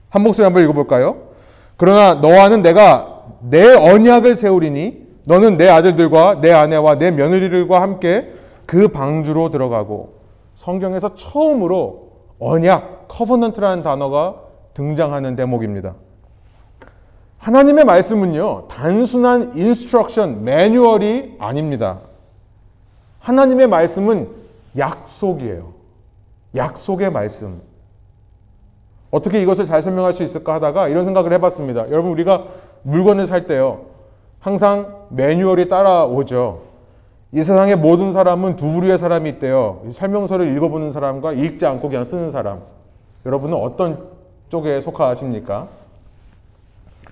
한 0.10 0.23
목소리 0.23 0.43
한번 0.43 0.63
읽어볼까요? 0.63 1.29
그러나 1.77 2.15
너와는 2.15 2.62
내가 2.62 3.23
내 3.41 3.73
언약을 3.73 4.36
세우리니 4.36 5.08
너는 5.25 5.58
내 5.58 5.69
아들들과 5.69 6.41
내 6.41 6.51
아내와 6.51 6.97
내 6.97 7.12
며느리들과 7.12 7.82
함께 7.82 8.34
그 8.65 8.89
방주로 8.89 9.49
들어가고 9.49 10.19
성경에서 10.55 11.15
처음으로 11.15 12.10
언약, 12.39 13.08
covenant라는 13.08 13.84
단어가 13.84 14.36
등장하는 14.73 15.36
대목입니다. 15.36 15.95
하나님의 17.39 17.86
말씀은요, 17.86 18.67
단순한 18.67 19.58
instruction, 19.58 20.43
매뉴얼이 20.43 21.38
아닙니다. 21.39 21.99
하나님의 23.19 23.67
말씀은 23.67 24.30
약속이에요. 24.78 25.73
약속의 26.56 27.12
말씀. 27.12 27.62
어떻게 29.12 29.41
이것을 29.41 29.65
잘 29.65 29.82
설명할 29.82 30.13
수 30.13 30.23
있을까 30.23 30.54
하다가 30.56 30.89
이런 30.89 31.06
생각을 31.06 31.34
해봤습니다. 31.34 31.89
여러분, 31.89 32.12
우리가 32.12 32.45
물건을 32.84 33.25
살 33.25 33.47
때요. 33.47 33.86
항상 34.39 35.08
매뉴얼이 35.10 35.69
따라오죠. 35.69 36.62
이 37.32 37.43
세상의 37.43 37.78
모든 37.78 38.12
사람은 38.12 38.56
두 38.58 38.71
부류의 38.71 38.97
사람이 38.97 39.30
있대요. 39.30 39.82
설명서를 39.91 40.56
읽어보는 40.58 40.91
사람과 40.91 41.34
읽지 41.34 41.65
않고 41.65 41.88
그냥 41.88 42.04
쓰는 42.04 42.32
사람. 42.32 42.62
여러분은 43.25 43.56
어떤 43.56 44.08
쪽에 44.49 44.82
속하십니까? 44.82 45.67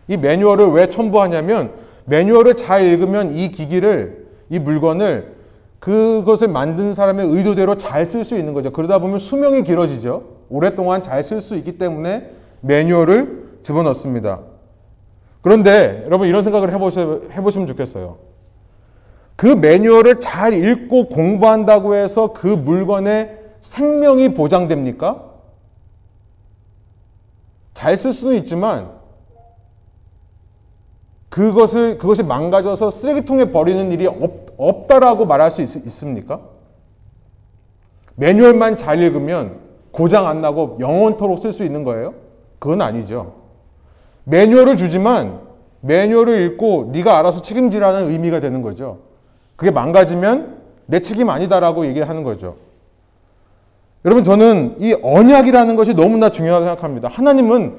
이 0.08 0.18
매뉴얼을 0.18 0.68
왜 0.72 0.90
첨부하냐면 0.90 1.72
매뉴얼을 2.06 2.56
잘 2.56 2.84
읽으면 2.86 3.38
이 3.38 3.52
기기를, 3.52 4.28
이 4.50 4.60
물건을 4.60 5.36
그것을 5.80 6.48
만든 6.48 6.94
사람의 6.94 7.28
의도대로 7.28 7.76
잘 7.78 8.06
쓸 8.06 8.24
수 8.24 8.38
있는 8.38 8.54
거죠. 8.54 8.72
그러다 8.72 9.00
보면 9.00 9.20
수명이 9.20 9.64
길어지죠. 9.64 10.24
오랫동안 10.50 11.04
잘 11.04 11.20
쓸 11.24 11.42
수 11.42 11.56
있기 11.56 11.78
때문에 11.78 12.32
매뉴얼을 12.62 13.60
집어넣습니다. 13.64 14.40
그런데 15.42 16.04
여러분 16.06 16.28
이런 16.28 16.44
생각을 16.44 16.74
해보시, 16.74 17.58
면 17.60 17.68
좋겠어요. 17.68 18.18
그 19.36 19.46
매뉴얼을 19.46 20.20
잘 20.20 20.54
읽고 20.54 21.10
공부한다고 21.10 21.96
해서 21.96 22.34
그 22.34 22.48
물건의 22.48 23.38
생명이 23.62 24.34
보장됩니까? 24.34 25.24
잘 27.74 27.98
쓸 27.98 28.14
수는 28.14 28.38
있지만 28.38 28.97
그것을 31.30 31.98
그것이 31.98 32.24
망가져서 32.24 32.90
쓰레기통에 32.90 33.52
버리는 33.52 33.92
일이 33.92 34.08
없, 34.08 34.54
없다라고 34.58 35.26
말할 35.26 35.52
수 35.52 35.62
있, 35.62 35.76
있습니까? 35.86 36.40
매뉴얼만 38.16 38.78
잘 38.78 39.02
읽으면 39.02 39.60
고장 39.92 40.28
안 40.28 40.42
나고 40.42 40.78
영원토록 40.80 41.40
쓸 41.40 41.52
수 41.52 41.64
있는 41.64 41.84
거예요? 41.84 42.14
그건 42.60 42.82
아니죠. 42.82 43.36
매뉴얼을 44.24 44.78
주지만 44.78 45.42
매뉴얼을 45.82 46.42
읽고 46.42 46.90
네가 46.92 47.20
알아서 47.20 47.42
책임지라는 47.42 48.12
의미가 48.12 48.40
되는 48.40 48.62
거죠. 48.62 49.00
그게 49.56 49.72
망가지면 49.72 50.58
내 50.86 51.02
책임 51.02 51.30
아니다라고 51.30 51.86
얘기를 51.86 52.10
하는 52.10 52.24
거죠. 52.24 52.56
여러분 54.06 54.24
저는 54.24 54.78
이 54.80 54.96
언약이라는 55.02 55.76
것이 55.76 55.94
너무나 55.94 56.30
중요하다고 56.30 56.66
생각합니다. 56.66 57.10
하나님은 57.10 57.76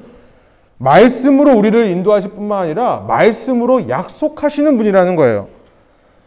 말씀으로 0.78 1.56
우리를 1.56 1.86
인도하실 1.86 2.30
뿐만 2.30 2.62
아니라 2.62 3.04
말씀으로 3.08 3.88
약속하시는 3.88 4.76
분이라는 4.76 5.16
거예요. 5.16 5.48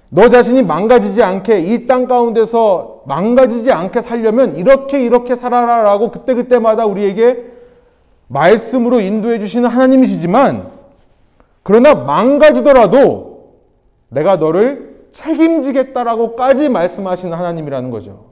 너 0.10 0.28
자신이 0.28 0.62
망가지지 0.64 1.24
않게 1.24 1.62
이 1.62 1.88
땅 1.88 2.06
가운데서 2.06 3.04
망가지지 3.06 3.72
않게 3.72 4.02
살려면 4.02 4.58
이렇게 4.58 5.02
이렇게 5.02 5.36
살아라라고 5.36 6.12
그때그때마다 6.12 6.86
우리에게 6.86 7.46
말씀으로 8.28 9.00
인도해 9.00 9.40
주시는 9.40 9.70
하나님이시지만 9.70 10.70
그러나 11.64 11.96
망가지더라도 11.96 13.54
내가 14.10 14.36
너를 14.36 15.06
책임지겠다라고까지 15.14 16.68
말씀하시는 16.70 17.38
하나님이라는 17.38 17.90
거죠. 17.92 18.26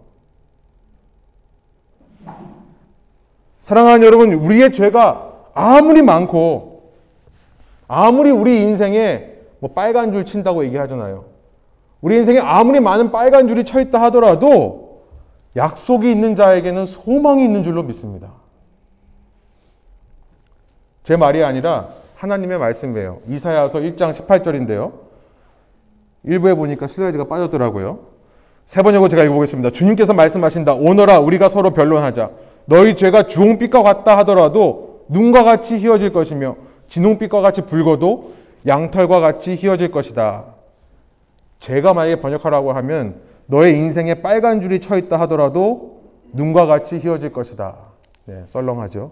사랑하는 3.61 4.05
여러분, 4.05 4.33
우리의 4.33 4.71
죄가 4.73 5.28
아무리 5.59 6.01
많고 6.01 6.93
아무리 7.87 8.31
우리 8.31 8.61
인생에 8.61 9.33
뭐 9.59 9.71
빨간 9.73 10.13
줄 10.13 10.25
친다고 10.25 10.63
얘기하잖아요. 10.63 11.25
우리 12.01 12.15
인생에 12.15 12.39
아무리 12.39 12.79
많은 12.79 13.11
빨간 13.11 13.47
줄이 13.49 13.65
쳐 13.65 13.81
있다 13.81 14.01
하더라도 14.03 15.03
약속이 15.57 16.09
있는 16.09 16.35
자에게는 16.35 16.85
소망이 16.85 17.43
있는 17.43 17.63
줄로 17.63 17.83
믿습니다. 17.83 18.31
제 21.03 21.17
말이 21.17 21.43
아니라 21.43 21.89
하나님의 22.15 22.57
말씀이에요. 22.57 23.19
이사야서 23.27 23.79
1장 23.79 24.13
18절인데요. 24.13 24.93
일부에 26.23 26.53
보니까 26.53 26.87
슬라이드가 26.87 27.25
빠졌더라고요. 27.25 27.99
세 28.65 28.83
번역으로 28.83 29.09
제가 29.09 29.23
읽어보겠습니다. 29.23 29.71
주님께서 29.71 30.13
말씀하신다. 30.13 30.75
오너라 30.75 31.19
우리가 31.19 31.49
서로 31.49 31.71
변론하자. 31.71 32.29
너희 32.65 32.95
죄가 32.95 33.27
주홍빛과 33.27 33.83
같다 33.83 34.17
하더라도 34.19 34.88
눈과 35.09 35.43
같이 35.43 35.77
휘어질 35.77 36.13
것이며 36.13 36.55
진홍빛과 36.87 37.41
같이 37.41 37.63
붉어도 37.63 38.33
양털과 38.65 39.19
같이 39.19 39.55
휘어질 39.55 39.91
것이다. 39.91 40.45
제가 41.59 41.93
만약에 41.93 42.21
번역하라고 42.21 42.71
하면 42.73 43.15
너의 43.47 43.77
인생에 43.77 44.15
빨간 44.21 44.61
줄이 44.61 44.79
쳐 44.79 44.97
있다 44.97 45.19
하더라도 45.21 45.99
눈과 46.33 46.65
같이 46.67 46.97
휘어질 46.97 47.33
것이다. 47.33 47.75
네, 48.25 48.43
썰렁하죠. 48.45 49.11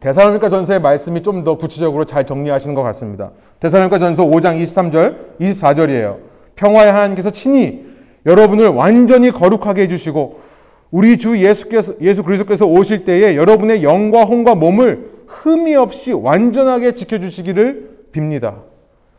대사로니까 0.00 0.48
전서의 0.48 0.80
말씀이 0.80 1.22
좀 1.22 1.44
더 1.44 1.56
구체적으로 1.56 2.04
잘 2.04 2.24
정리하시는 2.24 2.74
것 2.74 2.82
같습니다. 2.82 3.30
대사로니까 3.60 3.98
전서 3.98 4.24
5장 4.24 4.60
23절, 4.62 5.38
24절이에요. 5.40 6.18
평화의 6.56 6.92
하나님께서 6.92 7.30
친히 7.30 7.86
여러분을 8.26 8.68
완전히 8.68 9.30
거룩하게 9.30 9.82
해주시고 9.82 10.40
우리 10.90 11.18
주 11.18 11.38
예수께서, 11.38 11.94
예수 12.00 12.22
그리스도께서 12.22 12.66
오실 12.66 13.04
때에 13.04 13.36
여러분의 13.36 13.82
영과 13.82 14.24
혼과 14.24 14.54
몸을 14.56 15.10
흠이 15.26 15.76
없이 15.76 16.12
완전하게 16.12 16.94
지켜주시기를 16.94 18.08
빕니다. 18.12 18.62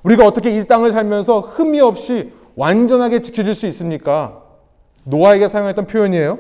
우리가 0.03 0.25
어떻게 0.25 0.57
이 0.57 0.63
땅을 0.65 0.91
살면서 0.91 1.39
흠이 1.39 1.79
없이 1.79 2.31
완전하게 2.55 3.21
지켜질 3.21 3.55
수 3.55 3.67
있습니까? 3.67 4.41
노아에게 5.05 5.47
사용했던 5.47 5.87
표현이에요. 5.87 6.39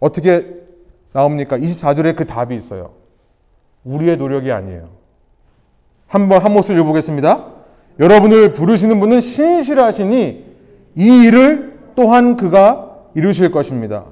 어떻게 0.00 0.46
나옵니까? 1.12 1.58
24절에 1.58 2.16
그 2.16 2.26
답이 2.26 2.54
있어요. 2.56 2.92
우리의 3.84 4.16
노력이 4.16 4.50
아니에요. 4.50 4.88
한번 6.06 6.40
한 6.40 6.52
목소리 6.52 6.82
보겠습니다. 6.82 7.46
여러분을 7.98 8.52
부르시는 8.52 9.00
분은 9.00 9.20
신실하시니 9.20 10.44
이 10.96 11.24
일을 11.26 11.78
또한 11.94 12.36
그가 12.36 12.96
이루실 13.14 13.50
것입니다. 13.50 14.06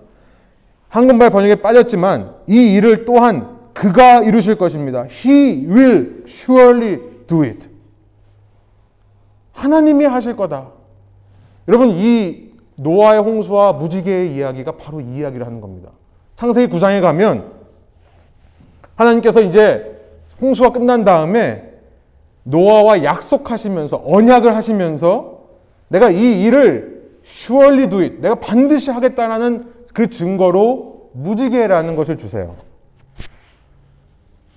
한국말 0.94 1.30
번역에 1.30 1.56
빠졌지만 1.56 2.36
이 2.46 2.74
일을 2.74 3.04
또한 3.04 3.58
그가 3.72 4.22
이루실 4.22 4.54
것입니다. 4.54 5.06
He 5.10 5.66
will 5.66 6.22
surely 6.24 7.00
do 7.26 7.42
it. 7.42 7.68
하나님이 9.52 10.04
하실 10.04 10.36
거다. 10.36 10.68
여러분 11.66 11.90
이 11.90 12.52
노아의 12.76 13.20
홍수와 13.22 13.72
무지개의 13.72 14.36
이야기가 14.36 14.76
바로 14.76 15.00
이 15.00 15.16
이야기를 15.16 15.44
하는 15.44 15.60
겁니다. 15.60 15.90
창세기 16.36 16.72
9장에 16.72 17.00
가면 17.00 17.50
하나님께서 18.94 19.40
이제 19.40 20.00
홍수가 20.40 20.70
끝난 20.70 21.02
다음에 21.02 21.72
노아와 22.44 23.02
약속하시면서 23.02 24.00
언약을 24.06 24.54
하시면서 24.54 25.40
내가 25.88 26.10
이 26.10 26.44
일을 26.44 27.18
surely 27.24 27.88
do 27.88 27.98
it. 27.98 28.20
내가 28.20 28.36
반드시 28.36 28.92
하겠다라는 28.92 29.73
그 29.94 30.10
증거로 30.10 31.10
무지개라는 31.12 31.96
것을 31.96 32.18
주세요. 32.18 32.56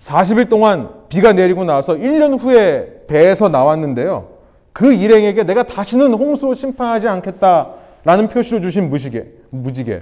40일 0.02 0.50
동안 0.50 0.90
비가 1.08 1.32
내리고 1.32 1.64
나서 1.64 1.94
1년 1.94 2.42
후에 2.42 3.06
배에서 3.08 3.48
나왔는데요. 3.48 4.30
그 4.74 4.94
일행에게 4.94 5.44
내가 5.44 5.64
다시는 5.64 6.14
홍수로 6.14 6.56
심판하지 6.56 7.08
않겠다라는 7.08 8.28
표시를 8.30 8.62
주신 8.62 8.90
무지개, 8.90 9.26
무지개. 9.50 10.02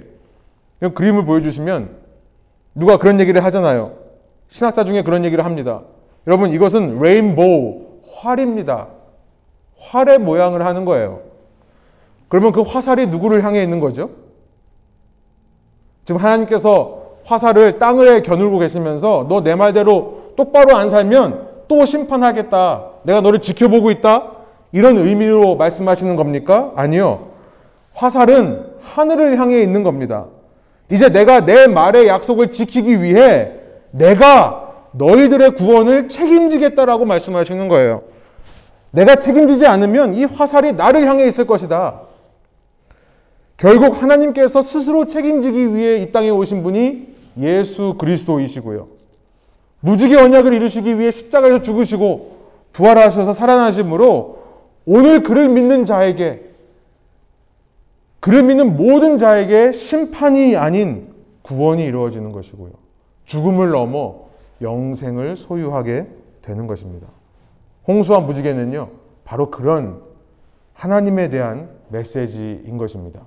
그림을 0.94 1.24
보여주시면 1.24 1.90
누가 2.74 2.98
그런 2.98 3.20
얘기를 3.20 3.42
하잖아요. 3.44 3.92
신학자 4.48 4.84
중에 4.84 5.02
그런 5.02 5.24
얘기를 5.24 5.44
합니다. 5.44 5.82
여러분 6.26 6.52
이것은 6.52 7.00
레인보우 7.00 7.86
활입니다. 8.14 8.88
활의 9.78 10.18
모양을 10.18 10.64
하는 10.64 10.84
거예요. 10.84 11.20
그러면 12.28 12.52
그 12.52 12.62
화살이 12.62 13.06
누구를 13.06 13.44
향해 13.44 13.62
있는 13.62 13.80
거죠? 13.80 14.10
지금 16.06 16.20
하나님께서 16.20 17.02
화살을 17.24 17.78
땅을 17.78 18.22
겨누고 18.22 18.58
계시면서 18.60 19.26
너 19.28 19.40
내 19.42 19.54
말대로 19.54 20.32
똑바로 20.36 20.76
안 20.76 20.88
살면 20.88 21.48
또 21.68 21.84
심판하겠다. 21.84 22.84
내가 23.02 23.20
너를 23.20 23.40
지켜보고 23.40 23.90
있다. 23.90 24.30
이런 24.72 24.96
의미로 24.98 25.56
말씀하시는 25.56 26.14
겁니까? 26.16 26.70
아니요. 26.76 27.28
화살은 27.94 28.66
하늘을 28.80 29.38
향해 29.38 29.60
있는 29.60 29.82
겁니다. 29.82 30.26
이제 30.90 31.08
내가 31.08 31.44
내 31.44 31.66
말의 31.66 32.06
약속을 32.06 32.52
지키기 32.52 33.02
위해 33.02 33.50
내가 33.90 34.74
너희들의 34.92 35.52
구원을 35.56 36.08
책임지겠다라고 36.08 37.04
말씀하시는 37.04 37.68
거예요. 37.68 38.02
내가 38.92 39.16
책임지지 39.16 39.66
않으면 39.66 40.14
이 40.14 40.24
화살이 40.24 40.72
나를 40.72 41.06
향해 41.08 41.26
있을 41.26 41.46
것이다. 41.46 42.02
결국 43.56 44.02
하나님께서 44.02 44.62
스스로 44.62 45.06
책임지기 45.06 45.74
위해 45.74 45.98
이 45.98 46.12
땅에 46.12 46.28
오신 46.30 46.62
분이 46.62 47.14
예수 47.38 47.94
그리스도이시고요. 47.98 48.88
무지개 49.80 50.16
언약을 50.16 50.52
이루시기 50.52 50.98
위해 50.98 51.10
십자가에서 51.10 51.62
죽으시고 51.62 52.36
부활하셔서 52.72 53.32
살아나심으로 53.32 54.44
오늘 54.84 55.22
그를 55.22 55.48
믿는 55.48 55.86
자에게 55.86 56.42
그를 58.20 58.42
믿는 58.42 58.76
모든 58.76 59.18
자에게 59.18 59.72
심판이 59.72 60.56
아닌 60.56 61.14
구원이 61.42 61.84
이루어지는 61.84 62.32
것이고요. 62.32 62.72
죽음을 63.24 63.70
넘어 63.70 64.26
영생을 64.60 65.36
소유하게 65.36 66.06
되는 66.42 66.66
것입니다. 66.66 67.06
홍수와 67.86 68.20
무지개는요, 68.20 68.88
바로 69.24 69.50
그런 69.50 70.02
하나님에 70.74 71.28
대한 71.30 71.70
메시지인 71.88 72.76
것입니다. 72.78 73.20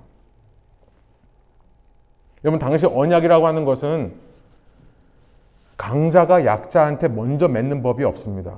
여러분, 2.44 2.58
당시 2.58 2.86
언약이라고 2.86 3.46
하는 3.46 3.64
것은 3.64 4.12
강자가 5.76 6.44
약자한테 6.44 7.08
먼저 7.08 7.48
맺는 7.48 7.82
법이 7.82 8.04
없습니다. 8.04 8.54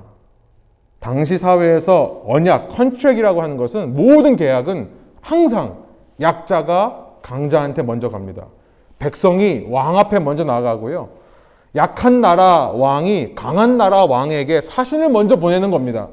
당시 0.99 1.37
사회에서 1.37 2.21
언약, 2.25 2.69
contract이라고 2.69 3.41
하는 3.41 3.57
것은 3.57 3.93
모든 3.93 4.35
계약은 4.35 4.89
항상 5.21 5.83
약자가 6.21 7.07
강자한테 7.21 7.83
먼저 7.83 8.09
갑니다. 8.09 8.47
백성이 8.99 9.65
왕 9.69 9.97
앞에 9.97 10.19
먼저 10.19 10.43
나가고요. 10.43 11.09
약한 11.75 12.21
나라 12.21 12.69
왕이 12.69 13.33
강한 13.35 13.77
나라 13.77 14.05
왕에게 14.05 14.61
사신을 14.61 15.09
먼저 15.09 15.37
보내는 15.37 15.71
겁니다. 15.71 16.09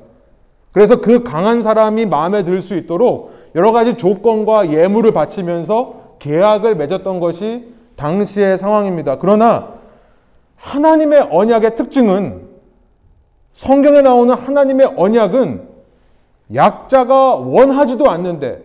그래서 0.72 1.00
그 1.00 1.22
강한 1.22 1.62
사람이 1.62 2.06
마음에 2.06 2.44
들 2.44 2.62
수 2.62 2.76
있도록 2.76 3.32
여러 3.54 3.72
가지 3.72 3.96
조건과 3.96 4.72
예물을 4.72 5.12
바치면서 5.12 5.99
계약을 6.20 6.76
맺었던 6.76 7.18
것이 7.18 7.74
당시의 7.96 8.56
상황입니다. 8.56 9.18
그러나 9.18 9.74
하나님의 10.56 11.28
언약의 11.30 11.76
특징은 11.76 12.48
성경에 13.52 14.02
나오는 14.02 14.32
하나님의 14.32 14.94
언약은 14.96 15.68
약자가 16.54 17.34
원하지도 17.36 18.08
않는데 18.08 18.62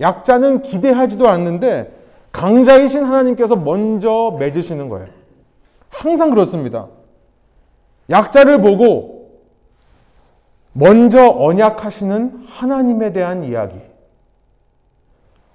약자는 0.00 0.62
기대하지도 0.62 1.28
않는데 1.28 1.94
강자이신 2.32 3.04
하나님께서 3.04 3.56
먼저 3.56 4.36
맺으시는 4.38 4.88
거예요. 4.88 5.08
항상 5.90 6.30
그렇습니다. 6.30 6.86
약자를 8.10 8.60
보고 8.60 9.40
먼저 10.72 11.28
언약하시는 11.28 12.44
하나님에 12.46 13.12
대한 13.12 13.44
이야기. 13.44 13.76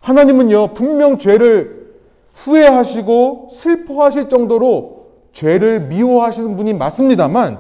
하나님은요, 0.04 0.74
분명 0.74 1.18
죄를 1.18 1.94
후회하시고 2.34 3.48
슬퍼하실 3.52 4.28
정도로 4.28 5.08
죄를 5.32 5.80
미워하시는 5.88 6.58
분이 6.58 6.74
맞습니다만, 6.74 7.60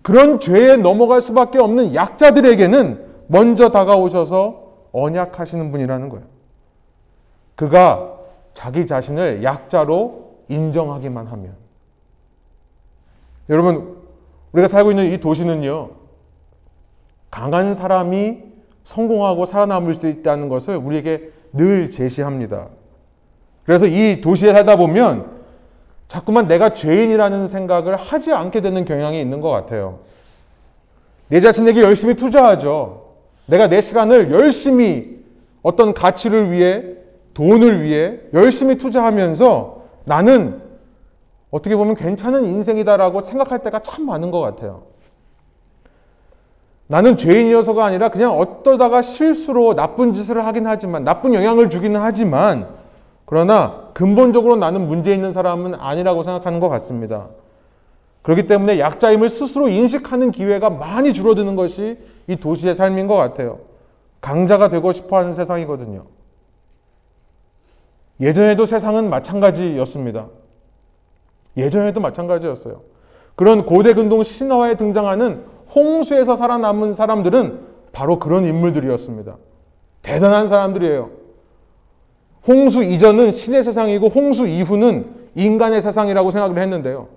그런 0.00 0.40
죄에 0.40 0.78
넘어갈 0.78 1.20
수밖에 1.20 1.58
없는 1.58 1.94
약자들에게는 1.94 3.04
먼저 3.26 3.68
다가오셔서 3.68 4.70
언약하시는 4.92 5.70
분이라는 5.70 6.08
거예요. 6.08 6.24
그가 7.56 8.16
자기 8.54 8.86
자신을 8.86 9.44
약자로 9.44 10.30
인정하기만 10.48 11.26
하면. 11.26 11.52
여러분, 13.50 13.98
우리가 14.52 14.66
살고 14.66 14.92
있는 14.92 15.12
이 15.12 15.18
도시는요, 15.18 15.90
강한 17.30 17.74
사람이 17.74 18.38
성공하고 18.84 19.44
살아남을 19.44 19.96
수 19.96 20.06
있다는 20.06 20.48
것을 20.48 20.76
우리에게 20.76 21.32
늘 21.52 21.90
제시합니다. 21.90 22.68
그래서 23.64 23.86
이 23.86 24.20
도시에 24.20 24.52
살다 24.52 24.76
보면 24.76 25.40
자꾸만 26.08 26.48
내가 26.48 26.74
죄인이라는 26.74 27.48
생각을 27.48 27.96
하지 27.96 28.32
않게 28.32 28.60
되는 28.60 28.84
경향이 28.84 29.20
있는 29.20 29.40
것 29.40 29.50
같아요. 29.50 30.00
내 31.28 31.40
자신에게 31.40 31.82
열심히 31.82 32.14
투자하죠. 32.14 33.14
내가 33.46 33.68
내 33.68 33.80
시간을 33.80 34.32
열심히 34.32 35.20
어떤 35.62 35.94
가치를 35.94 36.50
위해, 36.50 36.84
돈을 37.34 37.82
위해 37.82 38.18
열심히 38.34 38.76
투자하면서 38.76 39.84
나는 40.04 40.60
어떻게 41.50 41.76
보면 41.76 41.94
괜찮은 41.94 42.44
인생이다라고 42.44 43.22
생각할 43.22 43.60
때가 43.60 43.82
참 43.82 44.06
많은 44.06 44.30
것 44.30 44.40
같아요. 44.40 44.89
나는 46.90 47.16
죄인이어서가 47.16 47.84
아니라 47.84 48.08
그냥 48.08 48.36
어떠다가 48.36 49.00
실수로 49.00 49.76
나쁜 49.76 50.12
짓을 50.12 50.44
하긴 50.44 50.66
하지만, 50.66 51.04
나쁜 51.04 51.34
영향을 51.34 51.70
주기는 51.70 52.00
하지만, 52.00 52.66
그러나 53.26 53.90
근본적으로 53.94 54.56
나는 54.56 54.88
문제 54.88 55.14
있는 55.14 55.32
사람은 55.32 55.76
아니라고 55.76 56.24
생각하는 56.24 56.58
것 56.58 56.68
같습니다. 56.68 57.28
그렇기 58.22 58.48
때문에 58.48 58.80
약자임을 58.80 59.28
스스로 59.28 59.68
인식하는 59.68 60.32
기회가 60.32 60.68
많이 60.68 61.14
줄어드는 61.14 61.54
것이 61.54 61.96
이 62.26 62.34
도시의 62.34 62.74
삶인 62.74 63.06
것 63.06 63.14
같아요. 63.14 63.60
강자가 64.20 64.68
되고 64.68 64.90
싶어 64.90 65.16
하는 65.16 65.32
세상이거든요. 65.32 66.06
예전에도 68.20 68.66
세상은 68.66 69.10
마찬가지였습니다. 69.10 70.26
예전에도 71.56 72.00
마찬가지였어요. 72.00 72.80
그런 73.36 73.64
고대 73.64 73.94
근동 73.94 74.24
신화에 74.24 74.74
등장하는 74.74 75.59
홍수에서 75.74 76.36
살아남은 76.36 76.94
사람들은 76.94 77.60
바로 77.92 78.18
그런 78.18 78.44
인물들이었습니다. 78.44 79.36
대단한 80.02 80.48
사람들이에요. 80.48 81.10
홍수 82.46 82.82
이전은 82.82 83.32
신의 83.32 83.62
세상이고 83.62 84.08
홍수 84.08 84.46
이후는 84.46 85.06
인간의 85.34 85.82
세상이라고 85.82 86.30
생각을 86.30 86.58
했는데요. 86.58 87.08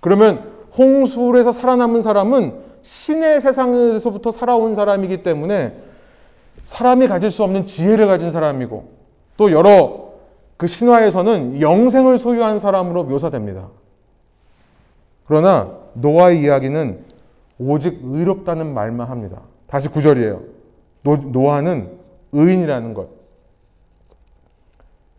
그러면 0.00 0.50
홍수에서 0.76 1.52
살아남은 1.52 2.02
사람은 2.02 2.54
신의 2.82 3.40
세상에서부터 3.40 4.32
살아온 4.32 4.74
사람이기 4.74 5.22
때문에 5.22 5.76
사람이 6.64 7.08
가질 7.08 7.30
수 7.30 7.42
없는 7.44 7.66
지혜를 7.66 8.06
가진 8.06 8.30
사람이고 8.30 8.88
또 9.36 9.52
여러 9.52 10.12
그 10.56 10.66
신화에서는 10.66 11.60
영생을 11.60 12.18
소유한 12.18 12.58
사람으로 12.58 13.04
묘사됩니다. 13.04 13.68
그러나 15.26 15.70
노아의 15.94 16.40
이야기는 16.40 17.04
오직 17.58 18.00
의롭다는 18.02 18.72
말만 18.74 19.08
합니다. 19.08 19.42
다시 19.66 19.88
구절이에요. 19.88 20.42
노, 21.02 21.50
아는 21.50 21.98
의인이라는 22.32 22.94
것. 22.94 23.08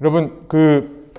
여러분 0.01 0.45
그 0.47 1.09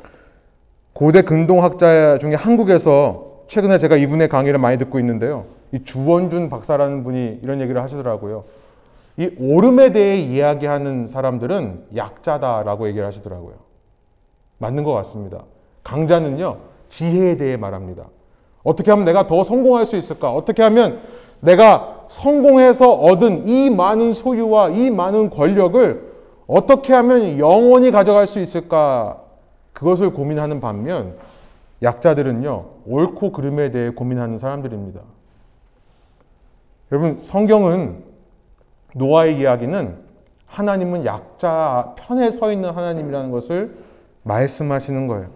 고대 0.93 1.23
근동학자 1.23 2.19
중에 2.19 2.35
한국에서 2.35 3.45
최근에 3.49 3.79
제가 3.79 3.97
이분의 3.97 4.29
강의를 4.29 4.59
많이 4.59 4.79
듣고 4.79 4.99
있는데요. 4.99 5.47
이 5.73 5.83
주원준 5.83 6.51
박사라는 6.51 7.03
분이 7.05 7.41
이런 7.43 7.61
얘기를 7.61 7.83
하시더라고요. 7.83 8.45
이 9.17 9.31
오름에 9.39 9.93
대해 9.93 10.21
이야기하는 10.21 11.07
사람들은 11.07 11.87
약자다라고 11.97 12.89
얘기를 12.89 13.07
하시더라고요. 13.07 13.55
맞는 14.59 14.85
것 14.85 14.93
같습니다. 14.93 15.45
강자는요, 15.83 16.59
지혜에 16.89 17.37
대해 17.37 17.57
말합니다. 17.57 18.07
어떻게 18.65 18.91
하면 18.91 19.05
내가 19.05 19.27
더 19.27 19.45
성공할 19.45 19.87
수 19.87 19.97
있을까? 19.97 20.33
어떻게 20.33 20.62
하면 20.62 21.01
내가 21.41 22.07
성공해서 22.09 22.93
얻은 22.93 23.47
이 23.49 23.71
많은 23.71 24.15
소유와 24.15 24.71
이 24.71 24.91
많은 24.91 25.31
권력을 25.31 26.12
어떻게 26.47 26.93
하면 26.93 27.39
영원히 27.39 27.91
가져갈 27.91 28.27
수 28.27 28.41
있을까? 28.41 29.21
그것을 29.73 30.12
고민하는 30.12 30.61
반면 30.61 31.17
약자들은요, 31.83 32.65
옳고 32.87 33.33
그름에 33.33 33.71
대해 33.71 33.91
고민하는 33.91 34.39
사람들입니다. 34.39 35.01
여러분, 36.93 37.21
성경은 37.21 38.05
노아의 38.95 39.39
이야기는 39.39 39.97
하나님은 40.47 41.05
약자 41.05 41.95
편에 41.97 42.31
서 42.31 42.53
있는 42.53 42.71
하나님이라는 42.71 43.31
것을 43.31 43.77
말씀하시는 44.23 45.07
거예요. 45.09 45.29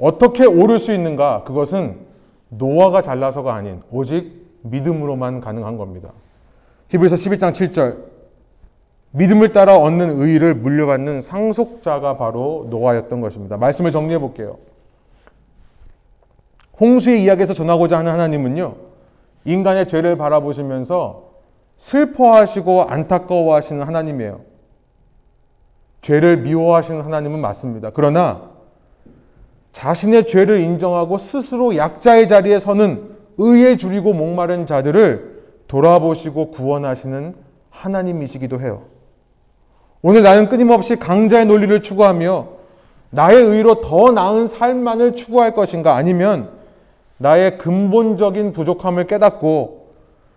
어떻게 0.00 0.46
오를 0.46 0.78
수 0.78 0.92
있는가? 0.92 1.44
그것은 1.44 1.98
노아가 2.48 3.02
잘나서가 3.02 3.54
아닌 3.54 3.82
오직 3.90 4.48
믿음으로만 4.62 5.40
가능한 5.40 5.76
겁니다. 5.76 6.12
히브리서 6.88 7.16
11장 7.16 7.52
7절 7.52 8.10
믿음을 9.12 9.52
따라 9.52 9.76
얻는 9.76 10.20
의의를 10.20 10.54
물려받는 10.54 11.20
상속자가 11.20 12.16
바로 12.16 12.66
노아였던 12.70 13.20
것입니다. 13.20 13.56
말씀을 13.56 13.90
정리해 13.90 14.18
볼게요. 14.18 14.58
홍수의 16.80 17.22
이야기에서 17.22 17.52
전하고자 17.52 17.98
하는 17.98 18.10
하나님은요, 18.12 18.74
인간의 19.44 19.88
죄를 19.88 20.16
바라보시면서 20.16 21.30
슬퍼하시고 21.76 22.84
안타까워하시는 22.84 23.86
하나님이에요. 23.86 24.40
죄를 26.02 26.38
미워하시는 26.38 27.02
하나님은 27.02 27.40
맞습니다. 27.40 27.90
그러나 27.92 28.49
자신의 29.72 30.26
죄를 30.26 30.60
인정하고 30.60 31.18
스스로 31.18 31.76
약자의 31.76 32.28
자리에 32.28 32.58
서는 32.58 33.16
의에 33.38 33.76
줄이고 33.76 34.12
목마른 34.12 34.66
자들을 34.66 35.40
돌아보시고 35.68 36.50
구원하시는 36.50 37.34
하나님이시기도 37.70 38.60
해요. 38.60 38.82
오늘 40.02 40.22
나는 40.22 40.48
끊임없이 40.48 40.96
강자의 40.96 41.46
논리를 41.46 41.82
추구하며 41.82 42.48
나의 43.10 43.42
의로 43.42 43.80
더 43.80 44.12
나은 44.12 44.46
삶만을 44.46 45.14
추구할 45.14 45.54
것인가 45.54 45.94
아니면 45.94 46.50
나의 47.18 47.58
근본적인 47.58 48.52
부족함을 48.52 49.06
깨닫고 49.06 49.80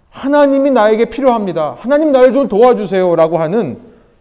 하나님이 0.09 0.71
나에게 0.71 1.05
필요합니다. 1.05 1.75
하나님 1.79 2.11
나를 2.11 2.33
좀 2.33 2.47
도와주세요. 2.47 3.15
라고 3.15 3.37
하는 3.37 3.79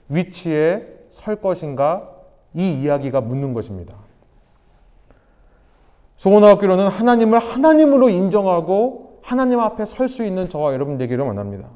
위치에 0.09 0.87
설 1.11 1.37
것인가 1.37 2.09
이 2.55 2.83
이야기가 2.83 3.21
묻는 3.21 3.53
것입니다. 3.53 3.95
소원하옵기로는 6.23 6.87
하나님을 6.87 7.41
하나님으로 7.41 8.09
인정하고 8.09 9.19
하나님 9.23 9.59
앞에 9.59 9.87
설 9.87 10.09
수 10.09 10.25
있는 10.25 10.49
저와 10.49 10.73
여러분 10.73 10.97
되기를 10.97 11.25
원합니다. 11.25 11.69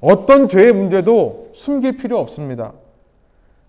어떤 0.00 0.46
죄의 0.46 0.72
문제도 0.72 1.48
숨길 1.54 1.96
필요 1.96 2.20
없습니다. 2.20 2.74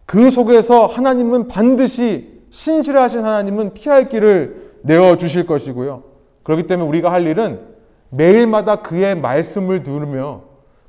그 0.05 0.29
속에서 0.29 0.85
하나님은 0.85 1.47
반드시 1.47 2.39
신실하신 2.51 3.21
하나님은 3.21 3.73
피할 3.73 4.09
길을 4.09 4.73
내어 4.83 5.17
주실 5.17 5.47
것이고요. 5.47 6.03
그렇기 6.43 6.67
때문에 6.67 6.87
우리가 6.87 7.11
할 7.11 7.25
일은 7.25 7.59
매일마다 8.11 8.83
그의 8.83 9.15
말씀을 9.17 9.81
들으며 9.81 10.43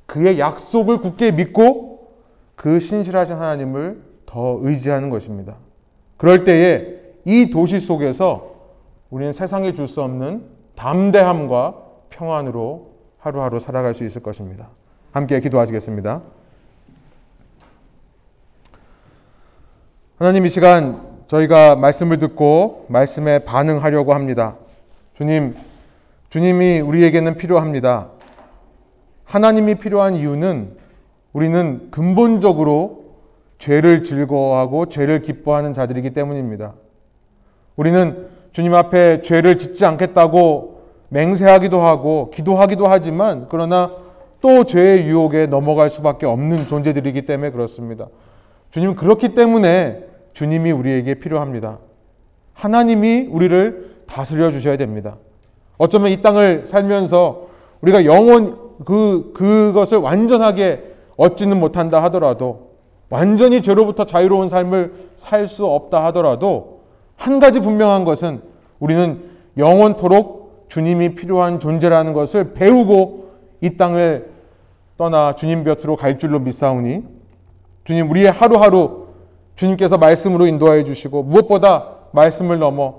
그의 0.05 0.37
약속을 0.37 0.99
굳게 0.99 1.31
믿고 1.31 2.11
그 2.55 2.79
신실하신 2.79 3.35
하나님을 3.35 3.99
더 4.27 4.59
의지하는 4.61 5.09
것입니다. 5.09 5.55
그럴 6.17 6.43
때에 6.43 6.99
이 7.25 7.49
도시 7.49 7.79
속에서 7.79 8.50
우리는 9.11 9.33
세상에 9.33 9.73
줄수 9.73 10.01
없는 10.01 10.45
담대함과 10.75 11.75
평안으로 12.09 12.91
하루하루 13.19 13.59
살아갈 13.59 13.93
수 13.93 14.05
있을 14.05 14.23
것입니다. 14.23 14.69
함께 15.11 15.39
기도하시겠습니다. 15.41 16.21
하나님 20.17 20.45
이 20.45 20.49
시간 20.49 21.01
저희가 21.27 21.75
말씀을 21.75 22.19
듣고 22.19 22.85
말씀에 22.87 23.39
반응하려고 23.39 24.13
합니다. 24.13 24.55
주님, 25.15 25.55
주님이 26.29 26.79
우리에게는 26.79 27.35
필요합니다. 27.35 28.09
하나님이 29.25 29.75
필요한 29.75 30.15
이유는 30.15 30.77
우리는 31.33 31.91
근본적으로 31.91 33.03
죄를 33.59 34.03
즐거워하고 34.03 34.87
죄를 34.87 35.21
기뻐하는 35.21 35.73
자들이기 35.73 36.11
때문입니다. 36.11 36.75
우리는 37.75 38.40
주님 38.51 38.73
앞에 38.73 39.21
죄를 39.21 39.57
짓지 39.57 39.85
않겠다고 39.85 40.81
맹세하기도 41.09 41.79
하고 41.81 42.31
기도하기도 42.31 42.87
하지만 42.87 43.47
그러나 43.49 43.91
또 44.41 44.63
죄의 44.63 45.05
유혹에 45.07 45.45
넘어갈 45.45 45.89
수밖에 45.89 46.25
없는 46.25 46.67
존재들이기 46.67 47.25
때문에 47.25 47.51
그렇습니다. 47.51 48.07
주님 48.71 48.95
그렇기 48.95 49.35
때문에 49.35 50.05
주님이 50.33 50.71
우리에게 50.71 51.15
필요합니다. 51.15 51.79
하나님이 52.53 53.27
우리를 53.29 53.91
다스려 54.07 54.51
주셔야 54.51 54.77
됩니다. 54.77 55.17
어쩌면 55.77 56.11
이 56.11 56.21
땅을 56.21 56.63
살면서 56.67 57.47
우리가 57.81 58.05
영원 58.05 58.57
그 58.85 59.31
그것을 59.33 59.99
완전하게 59.99 60.91
얻지는 61.17 61.59
못한다 61.59 62.01
하더라도 62.03 62.71
완전히 63.09 63.61
죄로부터 63.61 64.05
자유로운 64.05 64.49
삶을 64.49 64.93
살 65.17 65.47
수 65.47 65.65
없다 65.65 66.03
하더라도 66.05 66.80
한 67.21 67.39
가지 67.39 67.59
분명한 67.59 68.03
것은 68.03 68.41
우리는 68.79 69.21
영원토록 69.55 70.65
주님이 70.69 71.13
필요한 71.13 71.59
존재라는 71.59 72.13
것을 72.13 72.53
배우고 72.53 73.29
이 73.61 73.77
땅을 73.77 74.31
떠나 74.97 75.35
주님 75.35 75.63
곁으로 75.63 75.97
갈 75.97 76.17
줄로 76.17 76.39
믿사오니 76.39 77.03
주님 77.83 78.09
우리의 78.09 78.31
하루하루 78.31 79.05
주님께서 79.55 79.99
말씀으로 79.99 80.47
인도하여 80.47 80.83
주시고 80.83 81.21
무엇보다 81.21 81.89
말씀을 82.11 82.57
넘어 82.57 82.95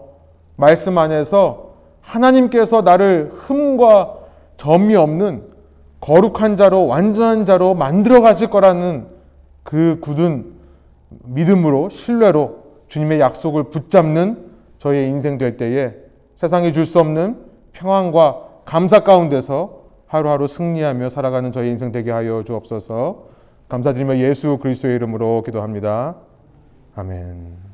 말씀 0.55 0.99
안에서 0.99 1.73
하나님께서 2.01 2.83
나를 2.83 3.33
흠과 3.35 4.18
점이 4.57 4.95
없는 4.95 5.43
거룩한 6.01 6.57
자로 6.57 6.87
완전한 6.87 7.45
자로 7.45 7.75
만들어 7.75 8.20
가실 8.20 8.51
거라는 8.51 9.09
그 9.64 9.99
굳은 10.01 10.53
믿음으로 11.25 11.89
신뢰로 11.89 12.62
주님의 12.93 13.20
약속을 13.20 13.70
붙잡는 13.70 14.51
저의 14.78 15.09
인생 15.09 15.38
될 15.38 15.57
때에 15.57 15.95
세상이 16.34 16.74
줄 16.74 16.84
수 16.84 17.01
없는 17.01 17.38
평안과 17.72 18.49
감사 18.66 19.01
가운데서 19.03 19.80
하루하루 20.07 20.47
승리하며 20.47 21.09
살아가는 21.09 21.53
저의 21.53 21.70
인생 21.70 21.90
되게 21.90 22.11
하여 22.11 22.43
주옵소서. 22.45 23.28
감사드리며 23.70 24.18
예수 24.18 24.59
그리스도의 24.59 24.97
이름으로 24.97 25.43
기도합니다. 25.43 26.16
아멘. 26.95 27.72